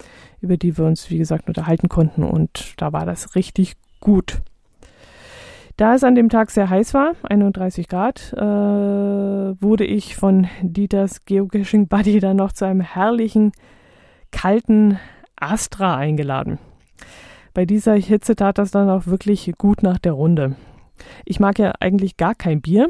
über 0.40 0.56
die 0.56 0.76
wir 0.76 0.84
uns, 0.84 1.10
wie 1.10 1.18
gesagt, 1.18 1.48
unterhalten 1.48 1.88
konnten. 1.88 2.24
Und 2.24 2.74
da 2.76 2.92
war 2.92 3.06
das 3.06 3.34
richtig 3.34 3.76
gut. 4.00 4.40
Da 5.76 5.94
es 5.94 6.02
an 6.02 6.16
dem 6.16 6.28
Tag 6.28 6.50
sehr 6.50 6.68
heiß 6.68 6.92
war, 6.92 7.12
31 7.22 7.86
Grad, 7.86 8.32
äh, 8.32 8.40
wurde 8.40 9.84
ich 9.84 10.16
von 10.16 10.48
Dieters 10.60 11.24
Geocaching 11.24 11.86
Buddy 11.86 12.18
dann 12.18 12.36
noch 12.36 12.52
zu 12.52 12.64
einem 12.64 12.80
herrlichen, 12.80 13.52
kalten 14.32 14.98
Astra 15.36 15.96
eingeladen. 15.96 16.58
Bei 17.54 17.64
dieser 17.64 17.94
Hitze 17.94 18.34
tat 18.34 18.58
das 18.58 18.72
dann 18.72 18.90
auch 18.90 19.06
wirklich 19.06 19.52
gut 19.56 19.82
nach 19.82 19.98
der 19.98 20.12
Runde. 20.12 20.56
Ich 21.24 21.38
mag 21.38 21.58
ja 21.60 21.72
eigentlich 21.78 22.16
gar 22.16 22.34
kein 22.34 22.60
Bier, 22.60 22.88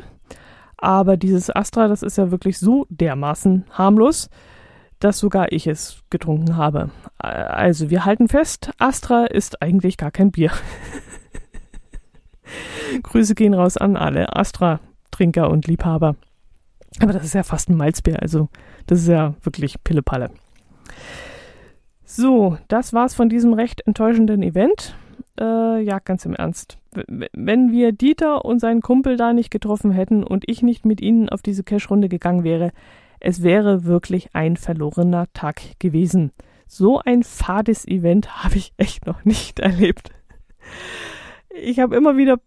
aber 0.79 1.17
dieses 1.17 1.55
Astra, 1.55 1.89
das 1.89 2.03
ist 2.03 2.17
ja 2.17 2.31
wirklich 2.31 2.59
so 2.59 2.87
dermaßen 2.89 3.65
harmlos, 3.71 4.31
dass 5.01 5.19
sogar 5.19 5.53
ich 5.53 5.67
es 5.67 6.03
getrunken 6.11 6.57
habe. 6.57 6.91
Also 7.19 7.91
wir 7.91 8.05
halten 8.05 8.29
fest, 8.29 8.71
Astra 8.79 9.27
ist 9.27 9.63
eigentlich 9.63 9.97
gar 9.97 10.11
kein 10.11 10.31
Bier. 10.31 10.51
Grüße 13.03 13.35
gehen 13.35 13.55
raus 13.55 13.77
an 13.77 13.97
alle 13.97 14.37
Astra-Trinker 14.37 15.51
und 15.51 15.67
Liebhaber. 15.67 16.17
Aber 17.01 17.13
das 17.13 17.25
ist 17.25 17.35
ja 17.35 17.43
fast 17.43 17.69
ein 17.69 17.77
Malzbier, 17.77 18.23
also 18.23 18.49
das 18.87 19.01
ist 19.01 19.09
ja 19.09 19.35
wirklich 19.43 19.83
Pillepalle. 19.85 20.31
So, 22.05 22.57
das 22.69 22.95
war's 22.95 23.15
von 23.15 23.29
diesem 23.29 23.53
recht 23.53 23.87
enttäuschenden 23.87 24.43
Event. 24.43 24.97
Äh, 25.39 25.83
ja, 25.83 25.99
ganz 25.99 26.25
im 26.25 26.35
Ernst. 26.35 26.79
Wenn 27.07 27.71
wir 27.71 27.93
Dieter 27.93 28.45
und 28.45 28.61
seinen 28.61 28.81
Kumpel 28.81 29.17
da 29.17 29.33
nicht 29.33 29.51
getroffen 29.51 29.93
hätten 29.93 30.25
und 30.25 30.45
ich 30.47 30.63
nicht 30.63 30.85
mit 30.85 31.01
ihnen 31.01 31.29
auf 31.29 31.43
diese 31.43 31.63
Cash-Runde 31.63 32.09
gegangen 32.09 32.45
wäre, 32.45 32.73
es 33.21 33.43
wäre 33.43 33.85
wirklich 33.85 34.35
ein 34.35 34.57
verlorener 34.57 35.27
Tag 35.33 35.61
gewesen. 35.79 36.33
So 36.67 36.99
ein 36.99 37.23
fades 37.23 37.87
Event 37.87 38.45
habe 38.45 38.57
ich 38.57 38.73
echt 38.77 39.07
noch 39.07 39.25
nicht 39.25 39.59
erlebt 39.61 40.11
ich 41.63 41.81
habe 41.81 41.97
immer 41.97 42.17
wieder 42.17 42.39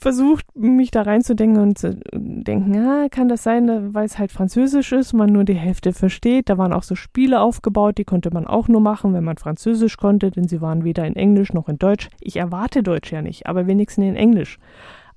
versucht, 0.00 0.46
mich 0.56 0.90
da 0.90 1.02
reinzudenken 1.02 1.60
und 1.60 1.78
zu 1.78 2.00
denken, 2.12 2.76
ah, 2.76 3.08
kann 3.10 3.28
das 3.28 3.42
sein, 3.42 3.94
weil 3.94 4.06
es 4.06 4.18
halt 4.18 4.32
Französisch 4.32 4.92
ist, 4.92 5.12
man 5.12 5.30
nur 5.30 5.44
die 5.44 5.54
Hälfte 5.54 5.92
versteht. 5.92 6.48
Da 6.48 6.58
waren 6.58 6.72
auch 6.72 6.82
so 6.82 6.94
Spiele 6.94 7.40
aufgebaut, 7.40 7.98
die 7.98 8.04
konnte 8.04 8.32
man 8.32 8.46
auch 8.46 8.68
nur 8.68 8.80
machen, 8.80 9.12
wenn 9.12 9.24
man 9.24 9.36
Französisch 9.36 9.96
konnte, 9.96 10.30
denn 10.30 10.48
sie 10.48 10.60
waren 10.60 10.84
weder 10.84 11.06
in 11.06 11.16
Englisch 11.16 11.52
noch 11.52 11.68
in 11.68 11.78
Deutsch. 11.78 12.08
Ich 12.20 12.36
erwarte 12.36 12.82
Deutsch 12.82 13.12
ja 13.12 13.22
nicht, 13.22 13.46
aber 13.46 13.66
wenigstens 13.66 14.06
in 14.06 14.16
Englisch. 14.16 14.58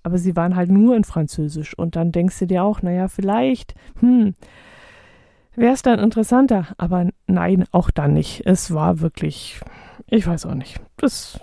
Aber 0.04 0.18
sie 0.18 0.36
waren 0.36 0.56
halt 0.56 0.70
nur 0.70 0.96
in 0.96 1.04
Französisch. 1.04 1.76
Und 1.76 1.96
dann 1.96 2.12
denkst 2.12 2.38
du 2.40 2.46
dir 2.46 2.64
auch, 2.64 2.82
naja, 2.82 3.08
vielleicht, 3.08 3.74
hm, 4.00 4.36
wäre 5.56 5.74
es 5.74 5.82
dann 5.82 6.00
interessanter. 6.00 6.68
Aber 6.78 7.10
nein, 7.28 7.66
auch 7.72 7.92
dann 7.92 8.14
nicht. 8.14 8.46
Es 8.46 8.74
war 8.74 9.00
wirklich, 9.00 9.60
ich 10.08 10.26
weiß 10.26 10.46
auch 10.46 10.56
nicht. 10.56 10.80
Das 10.98 11.40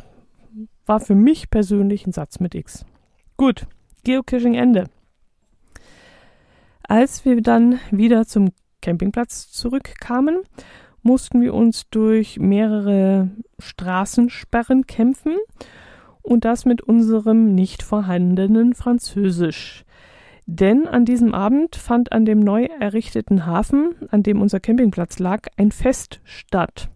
war 0.86 1.00
für 1.00 1.14
mich 1.14 1.50
persönlich 1.50 2.06
ein 2.06 2.12
Satz 2.12 2.40
mit 2.40 2.54
X. 2.54 2.84
Gut, 3.36 3.66
Geocaching 4.04 4.54
Ende. 4.54 4.84
Als 6.82 7.24
wir 7.24 7.40
dann 7.40 7.78
wieder 7.90 8.26
zum 8.26 8.50
Campingplatz 8.80 9.50
zurückkamen, 9.50 10.40
mussten 11.02 11.40
wir 11.40 11.54
uns 11.54 11.88
durch 11.90 12.38
mehrere 12.38 13.30
Straßensperren 13.58 14.86
kämpfen 14.86 15.36
und 16.22 16.44
das 16.44 16.64
mit 16.64 16.82
unserem 16.82 17.54
nicht 17.54 17.82
vorhandenen 17.82 18.74
Französisch. 18.74 19.81
Denn 20.46 20.88
an 20.88 21.04
diesem 21.04 21.34
Abend 21.34 21.76
fand 21.76 22.12
an 22.12 22.24
dem 22.24 22.40
neu 22.40 22.64
errichteten 22.64 23.46
Hafen, 23.46 23.94
an 24.10 24.22
dem 24.22 24.40
unser 24.40 24.60
Campingplatz 24.60 25.18
lag, 25.18 25.46
ein 25.56 25.70
Fest 25.70 26.20
statt. 26.24 26.88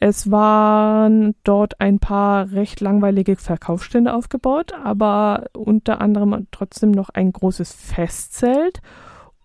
Es 0.00 0.30
waren 0.30 1.34
dort 1.42 1.80
ein 1.80 1.98
paar 1.98 2.52
recht 2.52 2.80
langweilige 2.80 3.34
Verkaufsstände 3.34 4.14
aufgebaut, 4.14 4.72
aber 4.84 5.46
unter 5.54 6.00
anderem 6.00 6.46
trotzdem 6.52 6.92
noch 6.92 7.08
ein 7.08 7.32
großes 7.32 7.72
Festzelt 7.72 8.80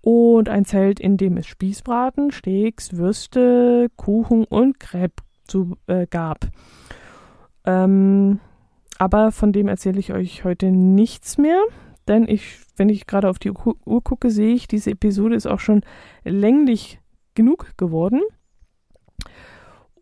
und 0.01 0.49
ein 0.49 0.65
Zelt, 0.65 0.99
in 0.99 1.17
dem 1.17 1.37
es 1.37 1.47
Spießbraten, 1.47 2.31
Steaks, 2.31 2.95
Würste, 2.97 3.89
Kuchen 3.95 4.43
und 4.43 4.79
Crepe 4.79 5.23
zu, 5.47 5.75
äh, 5.87 6.05
gab. 6.05 6.47
Ähm, 7.65 8.39
aber 8.99 9.31
von 9.31 9.53
dem 9.53 9.67
erzähle 9.67 9.99
ich 9.99 10.13
euch 10.13 10.43
heute 10.43 10.71
nichts 10.71 11.39
mehr, 11.39 11.61
denn 12.07 12.27
ich, 12.27 12.59
wenn 12.75 12.89
ich 12.89 13.07
gerade 13.07 13.29
auf 13.29 13.39
die 13.39 13.51
Uhr 13.51 14.03
gucke, 14.03 14.29
sehe 14.29 14.53
ich, 14.53 14.67
diese 14.67 14.91
Episode 14.91 15.35
ist 15.35 15.47
auch 15.47 15.59
schon 15.59 15.81
länglich 16.23 16.99
genug 17.35 17.77
geworden. 17.77 18.21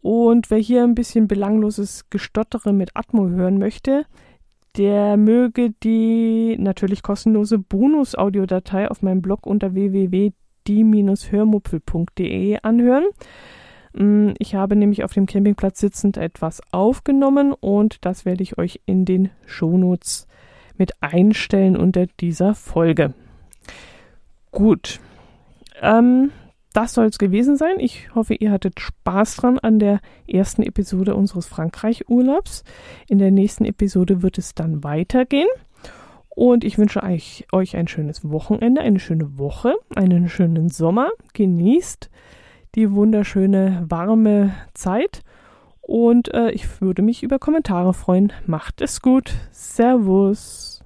Und 0.02 0.50
wer 0.50 0.58
hier 0.58 0.84
ein 0.84 0.96
bisschen 0.96 1.28
belangloses 1.28 2.10
Gestottere 2.10 2.74
mit 2.74 2.96
Atmo 2.96 3.30
hören 3.30 3.60
möchte, 3.60 4.06
der 4.78 5.18
möge 5.18 5.72
die 5.84 6.56
natürlich 6.58 7.04
kostenlose 7.04 7.60
Bonus-Audiodatei 7.60 8.90
auf 8.90 9.02
meinem 9.02 9.22
Blog 9.22 9.46
unter 9.46 9.76
www.die-hörmupfel.de 9.76 12.60
anhören. 12.64 13.04
Mm, 13.94 14.30
ich 14.40 14.56
habe 14.56 14.78
nämlich 14.78 15.04
auf 15.04 15.12
dem 15.14 15.26
Campingplatz 15.26 15.80
sitzend 15.80 16.16
etwas 16.18 16.62
aufgenommen 16.72 17.54
und 17.54 18.06
das 18.06 18.24
werde 18.26 18.44
ich 18.44 18.58
euch 18.58 18.82
in 18.86 19.06
den 19.06 19.30
Shownotes 19.46 20.28
mit 20.82 20.94
einstellen 21.00 21.78
unter 21.78 22.08
dieser 22.08 22.56
Folge. 22.56 23.14
Gut. 24.50 25.00
Ähm, 25.80 26.32
das 26.74 26.96
soll 26.96 27.06
es 27.06 27.20
gewesen 27.20 27.56
sein. 27.56 27.76
Ich 27.78 28.16
hoffe, 28.16 28.34
ihr 28.34 28.50
hattet 28.50 28.80
Spaß 28.80 29.36
dran 29.36 29.60
an 29.60 29.78
der 29.78 30.00
ersten 30.28 30.64
Episode 30.64 31.14
unseres 31.14 31.46
Frankreich-Urlaubs. 31.46 32.64
In 33.08 33.20
der 33.20 33.30
nächsten 33.30 33.64
Episode 33.64 34.24
wird 34.24 34.40
es 34.40 34.56
dann 34.56 34.84
weitergehen. 34.84 35.50
Und 36.30 36.64
ich 36.64 36.80
wünsche 36.80 37.04
euch, 37.04 37.46
euch 37.52 37.78
ein 37.78 37.88
schönes 37.88 38.28
Wochenende, 38.28 38.82
eine 38.82 39.00
schöne 39.00 39.38
Woche, 39.38 39.76
einen 39.96 40.30
schönen 40.30 40.70
Sommer. 40.70 41.12
Genießt 41.34 42.10
die 42.74 42.92
wunderschöne 42.92 43.86
warme 43.88 44.56
Zeit. 44.74 45.22
Und 45.82 46.34
äh, 46.34 46.52
ich 46.52 46.82
würde 46.82 47.02
mich 47.02 47.24
über 47.24 47.40
Kommentare 47.40 47.94
freuen. 47.94 48.32
Macht 48.46 48.82
es 48.82 49.02
gut. 49.02 49.34
Servus. 49.52 50.81